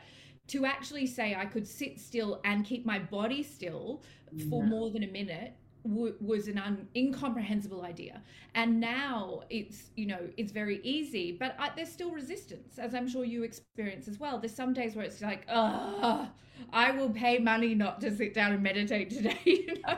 to 0.48 0.66
actually 0.66 1.06
say 1.06 1.36
i 1.36 1.46
could 1.46 1.68
sit 1.68 2.00
still 2.00 2.42
and 2.44 2.66
keep 2.66 2.86
my 2.86 3.00
body 3.00 3.44
still 3.44 4.02
for 4.50 4.64
yeah. 4.64 4.70
more 4.70 4.90
than 4.90 5.04
a 5.04 5.08
minute 5.08 5.54
w- 5.84 6.16
was 6.20 6.48
an 6.48 6.58
un- 6.58 6.88
incomprehensible 6.96 7.84
idea. 7.84 8.22
And 8.56 8.80
now 8.80 9.42
it's 9.50 9.92
you 9.96 10.06
know 10.08 10.20
it's 10.38 10.52
very 10.52 10.80
easy 10.84 11.32
but 11.40 11.56
I, 11.60 11.70
there's 11.76 11.92
still 11.92 12.12
resistance 12.12 12.78
as 12.80 12.94
i'm 12.94 13.08
sure 13.08 13.24
you 13.26 13.44
experience 13.44 14.08
as 14.08 14.20
well. 14.20 14.40
There's 14.40 14.56
some 14.56 14.74
days 14.74 14.96
where 14.96 15.06
it's 15.06 15.22
like 15.22 15.46
oh 15.50 16.30
i 16.74 16.92
will 16.92 17.10
pay 17.10 17.40
money 17.40 17.74
not 17.74 18.00
to 18.02 18.16
sit 18.16 18.34
down 18.34 18.52
and 18.54 18.62
meditate 18.62 19.10
today 19.10 19.38
you 19.46 19.76
know? 19.88 19.98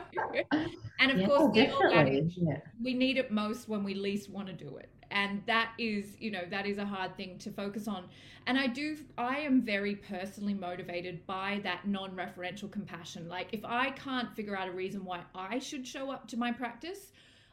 And 0.98 1.10
of 1.10 1.18
yeah, 1.20 1.26
course 1.26 1.56
yeah. 1.56 2.56
we 2.82 2.94
need 2.94 3.16
it 3.18 3.30
most 3.30 3.68
when 3.68 3.82
we 3.84 3.94
least 3.94 4.30
want 4.30 4.46
to 4.48 4.52
do 4.52 4.76
it 4.76 4.88
and 5.14 5.40
that 5.46 5.70
is 5.78 6.16
you 6.18 6.30
know 6.30 6.42
that 6.50 6.66
is 6.66 6.76
a 6.76 6.84
hard 6.84 7.16
thing 7.16 7.38
to 7.38 7.50
focus 7.50 7.88
on. 7.88 8.08
And 8.46 8.58
i 8.58 8.66
do 8.66 8.98
i 9.16 9.38
am 9.38 9.62
very 9.62 9.94
personally 9.94 10.52
motivated 10.54 11.24
by 11.26 11.60
that 11.62 11.86
non-referential 11.88 12.70
compassion. 12.70 13.28
Like 13.28 13.48
if 13.52 13.64
i 13.64 13.90
can't 13.90 14.34
figure 14.34 14.56
out 14.56 14.68
a 14.68 14.72
reason 14.72 15.04
why 15.04 15.20
i 15.34 15.58
should 15.58 15.86
show 15.86 16.10
up 16.10 16.28
to 16.28 16.36
my 16.36 16.52
practice 16.52 17.12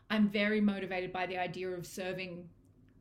i'm 0.10 0.28
very 0.28 0.60
motivated 0.60 1.14
by 1.14 1.26
the 1.26 1.38
idea 1.38 1.70
of 1.70 1.86
serving 1.86 2.50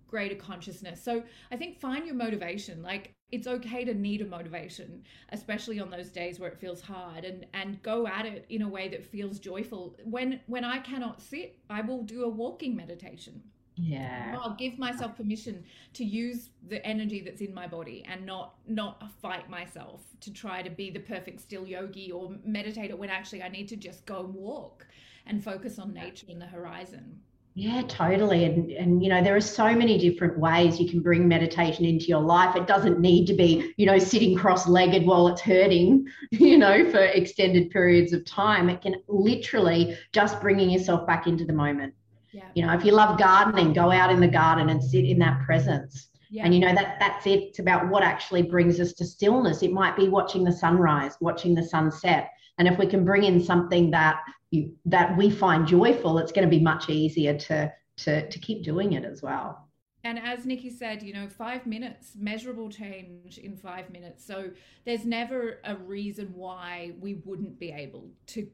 greater 0.07 0.37
consciousness. 0.37 1.03
So 1.03 1.23
i 1.51 1.57
think 1.57 1.81
find 1.81 2.07
your 2.07 2.15
motivation. 2.15 2.83
Like 2.83 3.15
it's 3.33 3.47
okay 3.47 3.85
to 3.85 3.95
need 3.95 4.21
a 4.21 4.27
motivation 4.27 5.05
especially 5.31 5.79
on 5.79 5.89
those 5.89 6.11
days 6.11 6.41
where 6.41 6.51
it 6.51 6.59
feels 6.59 6.83
hard 6.83 7.25
and 7.25 7.47
and 7.55 7.83
go 7.83 8.07
at 8.07 8.27
it 8.27 8.45
in 8.51 8.63
a 8.63 8.69
way 8.69 8.89
that 8.89 9.05
feels 9.05 9.39
joyful. 9.39 9.97
When 10.05 10.41
when 10.47 10.65
i 10.65 10.79
cannot 10.81 11.23
sit 11.23 11.59
i 11.71 11.81
will 11.81 12.03
do 12.03 12.25
a 12.25 12.29
walking 12.29 12.77
meditation 12.77 13.43
yeah 13.77 14.37
i'll 14.43 14.57
give 14.57 14.79
myself 14.79 15.17
permission 15.17 15.65
to 15.95 16.05
use 16.05 16.51
the 16.69 16.85
energy 16.87 17.21
that's 17.21 17.41
in 17.41 17.55
my 17.55 17.67
body 17.67 18.05
and 18.09 18.27
not 18.27 18.55
not 18.67 19.03
fight 19.23 19.49
myself 19.49 20.03
to 20.21 20.33
try 20.33 20.61
to 20.61 20.71
be 20.71 20.91
the 20.91 21.01
perfect 21.01 21.41
still 21.41 21.67
yogi 21.67 22.11
or 22.11 22.31
meditator 22.47 22.97
when 22.97 23.09
actually 23.11 23.43
i 23.43 23.49
need 23.49 23.69
to 23.69 23.77
just 23.77 24.05
go 24.07 24.21
and 24.21 24.35
walk 24.35 24.87
and 25.27 25.43
focus 25.43 25.79
on 25.79 25.95
nature 25.95 26.27
and 26.29 26.41
the 26.41 26.47
horizon 26.47 27.21
yeah, 27.55 27.83
totally. 27.89 28.45
And, 28.45 28.71
and, 28.71 29.03
you 29.03 29.09
know, 29.09 29.23
there 29.23 29.35
are 29.35 29.41
so 29.41 29.75
many 29.75 29.99
different 29.99 30.39
ways 30.39 30.79
you 30.79 30.89
can 30.89 31.01
bring 31.01 31.27
meditation 31.27 31.85
into 31.85 32.07
your 32.07 32.21
life. 32.21 32.55
It 32.55 32.69
doesn't 32.69 33.01
need 33.01 33.27
to 33.27 33.35
be, 33.35 33.75
you 33.77 33.87
know, 33.87 33.99
sitting 33.99 34.37
cross 34.37 34.69
legged 34.69 35.05
while 35.05 35.27
it's 35.29 35.41
hurting, 35.41 36.07
you 36.31 36.59
know, 36.59 36.89
for 36.91 37.01
extended 37.01 37.71
periods 37.71 38.13
of 38.13 38.25
time. 38.25 38.71
It 38.71 38.83
can 38.83 38.95
literally 39.09 39.97
just 40.13 40.41
bringing 40.41 40.71
yourself 40.71 41.07
back 41.07 41.27
into 41.27 41.45
the 41.45 41.53
moment. 41.53 41.93
Yeah. 42.33 42.45
You 42.55 42.67
know, 42.67 42.73
if 42.75 42.85
you 42.85 42.93
love 42.93 43.19
gardening, 43.19 43.73
go 43.73 43.91
out 43.91 44.11
in 44.11 44.21
the 44.21 44.29
garden 44.29 44.69
and 44.71 44.83
sit 44.83 45.05
in 45.05 45.19
that 45.19 45.45
presence. 45.45 46.09
Yeah. 46.31 46.45
And 46.45 46.55
you 46.55 46.61
know 46.61 46.73
that 46.75 46.97
that's 47.01 47.27
it. 47.27 47.41
It's 47.41 47.59
about 47.59 47.89
what 47.89 48.05
actually 48.05 48.43
brings 48.43 48.79
us 48.79 48.93
to 48.95 49.05
stillness. 49.05 49.63
It 49.63 49.73
might 49.73 49.97
be 49.97 50.09
watching 50.09 50.45
the 50.45 50.53
sunrise, 50.53 51.17
watching 51.21 51.55
the 51.55 51.65
sunset. 51.65 52.31
And 52.59 52.69
if 52.69 52.79
we 52.79 52.87
can 52.87 53.05
bring 53.05 53.25
in 53.25 53.43
something 53.43 53.91
that 53.91 54.21
you 54.51 54.73
that 54.85 55.17
we 55.17 55.31
find 55.31 55.67
joyful, 55.67 56.19
it's 56.19 56.31
going 56.31 56.49
to 56.49 56.51
be 56.51 56.63
much 56.63 56.89
easier 56.89 57.37
to 57.37 57.73
to 57.99 58.29
to 58.29 58.39
keep 58.39 58.63
doing 58.63 58.93
it 58.93 59.05
as 59.05 59.23
well. 59.23 59.67
And 60.03 60.19
as 60.19 60.47
Niikee 60.47 60.73
said, 60.73 61.03
you 61.03 61.13
know, 61.13 61.29
five 61.29 61.67
minutes, 61.67 62.13
measurable 62.17 62.71
change 62.71 63.37
in 63.39 63.57
five 63.57 63.91
minutes. 63.91 64.25
So 64.25 64.51
there's 64.87 65.05
never 65.05 65.61
a 65.65 65.77
reason 65.77 66.33
why 66.35 66.93
we 66.99 67.15
wouldn't 67.25 67.59
be 67.59 67.71
able 67.71 68.09
to 68.29 68.47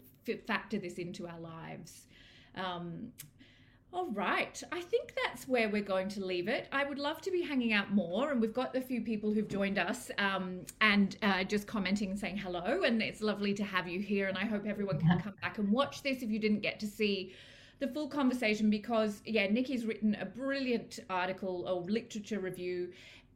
factor 0.46 0.78
this 0.78 0.94
into 0.94 1.28
our 1.28 1.38
lives. 1.38 2.06
Um, 2.56 3.12
all 3.92 4.10
right. 4.10 4.62
I 4.72 4.80
think 4.80 5.14
that's 5.24 5.48
where 5.48 5.68
we're 5.68 5.82
going 5.82 6.08
to 6.10 6.24
leave 6.24 6.48
it. 6.48 6.68
I 6.70 6.84
would 6.84 6.98
love 6.98 7.20
to 7.22 7.30
be 7.30 7.42
hanging 7.42 7.72
out 7.72 7.92
more, 7.92 8.30
and 8.30 8.40
we've 8.40 8.52
got 8.52 8.76
a 8.76 8.80
few 8.80 9.00
people 9.00 9.32
who've 9.32 9.48
joined 9.48 9.78
us 9.78 10.10
um, 10.18 10.60
and 10.80 11.16
uh, 11.22 11.44
just 11.44 11.66
commenting 11.66 12.10
and 12.10 12.18
saying 12.18 12.36
hello. 12.36 12.82
And 12.82 13.02
it's 13.02 13.22
lovely 13.22 13.54
to 13.54 13.64
have 13.64 13.88
you 13.88 14.00
here. 14.00 14.28
And 14.28 14.36
I 14.36 14.44
hope 14.44 14.66
everyone 14.66 14.98
can 15.00 15.20
come 15.20 15.34
back 15.40 15.58
and 15.58 15.70
watch 15.70 16.02
this 16.02 16.22
if 16.22 16.30
you 16.30 16.38
didn't 16.38 16.60
get 16.60 16.78
to 16.80 16.86
see 16.86 17.32
the 17.78 17.88
full 17.88 18.08
conversation 18.08 18.70
because, 18.70 19.22
yeah, 19.24 19.46
Niikee's 19.46 19.84
written 19.84 20.16
a 20.20 20.26
brilliant 20.26 21.00
article 21.08 21.66
or 21.68 21.82
literature 21.82 22.40
review. 22.40 22.92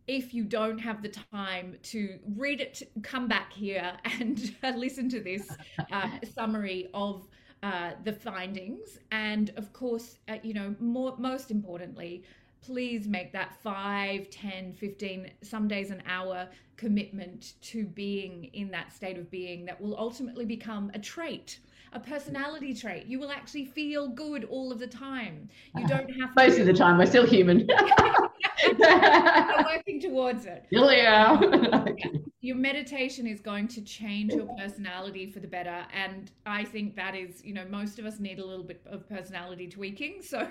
If 0.06 0.34
you 0.34 0.44
don't 0.44 0.78
have 0.78 1.02
the 1.02 1.10
time 1.32 1.76
to 1.84 2.18
read 2.36 2.60
it, 2.60 2.82
come 3.02 3.28
back 3.28 3.52
here 3.52 3.92
and 4.18 4.54
listen 4.76 5.08
to 5.10 5.20
this 5.20 5.48
uh, 5.92 6.08
summary 6.34 6.88
of 6.92 7.28
uh, 7.62 7.92
the 8.04 8.12
findings. 8.12 8.98
And 9.10 9.52
of 9.56 9.72
course, 9.72 10.18
uh, 10.28 10.36
you 10.42 10.54
know, 10.54 10.74
more, 10.80 11.14
most 11.18 11.50
importantly, 11.50 12.24
please 12.62 13.06
make 13.06 13.32
that 13.32 13.54
5, 13.62 14.30
10, 14.30 14.72
15, 14.74 15.30
some 15.42 15.68
days 15.68 15.90
an 15.90 16.02
hour 16.06 16.48
commitment 16.76 17.54
to 17.60 17.84
being 17.84 18.44
in 18.52 18.70
that 18.70 18.92
state 18.92 19.18
of 19.18 19.30
being 19.30 19.64
that 19.66 19.80
will 19.80 19.98
ultimately 19.98 20.44
become 20.44 20.90
a 20.94 20.98
trait 20.98 21.60
a 21.92 22.00
personality 22.00 22.74
trait. 22.74 23.06
You 23.06 23.18
will 23.18 23.30
actually 23.30 23.64
feel 23.66 24.08
good 24.08 24.44
all 24.44 24.70
of 24.72 24.78
the 24.78 24.86
time. 24.86 25.48
You 25.76 25.84
uh, 25.84 25.88
don't 25.88 26.10
have 26.20 26.34
to 26.34 26.44
most 26.44 26.54
to... 26.56 26.60
of 26.62 26.66
the 26.66 26.72
time. 26.72 26.98
We're 26.98 27.06
still 27.06 27.26
human. 27.26 27.68
we're 28.78 29.64
working 29.64 30.00
towards 30.00 30.46
it. 30.46 30.66
Yeah. 31.00 31.40
Your 32.40 32.56
meditation 32.56 33.26
is 33.26 33.40
going 33.40 33.68
to 33.68 33.82
change 33.82 34.32
your 34.32 34.46
personality 34.58 35.30
for 35.30 35.40
the 35.40 35.46
better, 35.46 35.84
and 35.92 36.30
I 36.46 36.64
think 36.64 36.96
that 36.96 37.14
is, 37.14 37.44
you 37.44 37.52
know, 37.52 37.66
most 37.68 37.98
of 37.98 38.06
us 38.06 38.18
need 38.18 38.38
a 38.38 38.44
little 38.44 38.64
bit 38.64 38.80
of 38.86 39.06
personality 39.08 39.68
tweaking. 39.68 40.22
So, 40.22 40.48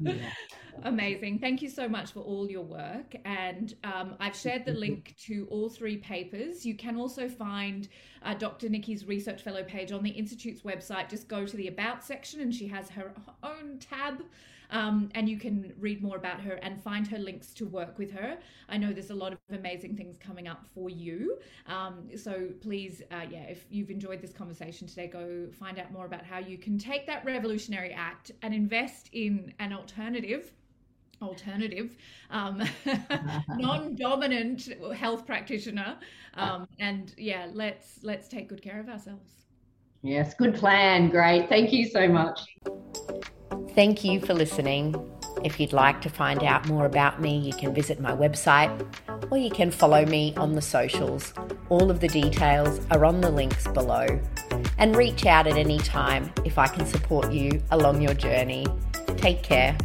yeah. 0.00 0.30
Amazing. 0.82 1.38
Thank 1.38 1.62
you 1.62 1.68
so 1.68 1.88
much 1.88 2.12
for 2.12 2.20
all 2.20 2.50
your 2.50 2.64
work. 2.64 3.14
And 3.24 3.74
um, 3.84 4.16
I've 4.18 4.36
shared 4.36 4.64
the 4.64 4.72
link 4.72 5.14
to 5.26 5.46
all 5.50 5.68
three 5.68 5.96
papers. 5.96 6.66
You 6.66 6.74
can 6.74 6.96
also 6.96 7.28
find 7.28 7.88
uh, 8.22 8.34
Dr. 8.34 8.68
Niikee's 8.68 9.06
research 9.06 9.42
fellow 9.42 9.62
page 9.62 9.92
on 9.92 10.02
the 10.02 10.10
Institute's 10.10 10.62
website. 10.62 11.08
Just 11.08 11.28
go 11.28 11.46
to 11.46 11.56
the 11.56 11.68
About 11.68 12.04
section, 12.04 12.40
and 12.40 12.52
she 12.54 12.66
has 12.66 12.90
her 12.90 13.12
own 13.42 13.78
tab. 13.78 14.22
Um, 14.70 15.10
and 15.14 15.28
you 15.28 15.38
can 15.38 15.72
read 15.78 16.02
more 16.02 16.16
about 16.16 16.40
her 16.40 16.54
and 16.54 16.82
find 16.82 17.06
her 17.08 17.18
links 17.18 17.52
to 17.54 17.66
work 17.66 17.98
with 17.98 18.10
her. 18.12 18.38
I 18.68 18.76
know 18.76 18.92
there's 18.92 19.10
a 19.10 19.14
lot 19.14 19.32
of 19.32 19.38
amazing 19.50 19.96
things 19.96 20.16
coming 20.18 20.48
up 20.48 20.66
for 20.74 20.90
you. 20.90 21.38
Um, 21.66 22.08
so 22.16 22.48
please, 22.60 23.02
uh, 23.10 23.26
yeah, 23.30 23.44
if 23.44 23.66
you've 23.70 23.90
enjoyed 23.90 24.20
this 24.20 24.32
conversation 24.32 24.86
today, 24.86 25.06
go 25.06 25.48
find 25.52 25.78
out 25.78 25.92
more 25.92 26.06
about 26.06 26.24
how 26.24 26.38
you 26.38 26.58
can 26.58 26.78
take 26.78 27.06
that 27.06 27.24
revolutionary 27.24 27.92
act 27.92 28.32
and 28.42 28.54
invest 28.54 29.10
in 29.12 29.52
an 29.58 29.72
alternative 29.72 30.52
alternative, 31.22 31.96
um, 32.30 32.62
non-dominant 33.48 34.68
health 34.94 35.26
practitioner, 35.26 35.96
um, 36.34 36.66
and 36.78 37.14
yeah, 37.16 37.46
let's 37.52 38.00
let's 38.02 38.28
take 38.28 38.48
good 38.48 38.62
care 38.62 38.80
of 38.80 38.88
ourselves. 38.88 39.30
Yes, 40.02 40.34
good 40.34 40.54
plan. 40.54 41.08
Great. 41.08 41.48
Thank 41.48 41.72
you 41.72 41.86
so 41.88 42.06
much. 42.08 42.40
Thank 43.74 44.04
you 44.04 44.20
for 44.20 44.34
listening. 44.34 44.94
If 45.42 45.58
you'd 45.58 45.72
like 45.72 46.00
to 46.02 46.08
find 46.08 46.44
out 46.44 46.68
more 46.68 46.86
about 46.86 47.20
me, 47.20 47.36
you 47.36 47.52
can 47.52 47.74
visit 47.74 47.98
my 47.98 48.12
website 48.12 48.70
or 49.32 49.36
you 49.36 49.50
can 49.50 49.72
follow 49.72 50.06
me 50.06 50.32
on 50.36 50.54
the 50.54 50.62
socials. 50.62 51.34
All 51.70 51.90
of 51.90 51.98
the 51.98 52.06
details 52.06 52.80
are 52.92 53.04
on 53.04 53.20
the 53.20 53.30
links 53.30 53.66
below. 53.66 54.06
And 54.78 54.94
reach 54.94 55.26
out 55.26 55.48
at 55.48 55.56
any 55.56 55.78
time 55.78 56.32
if 56.44 56.56
I 56.56 56.68
can 56.68 56.86
support 56.86 57.32
you 57.32 57.60
along 57.72 58.00
your 58.00 58.14
journey. 58.14 58.64
Take 59.16 59.42
care. 59.42 59.76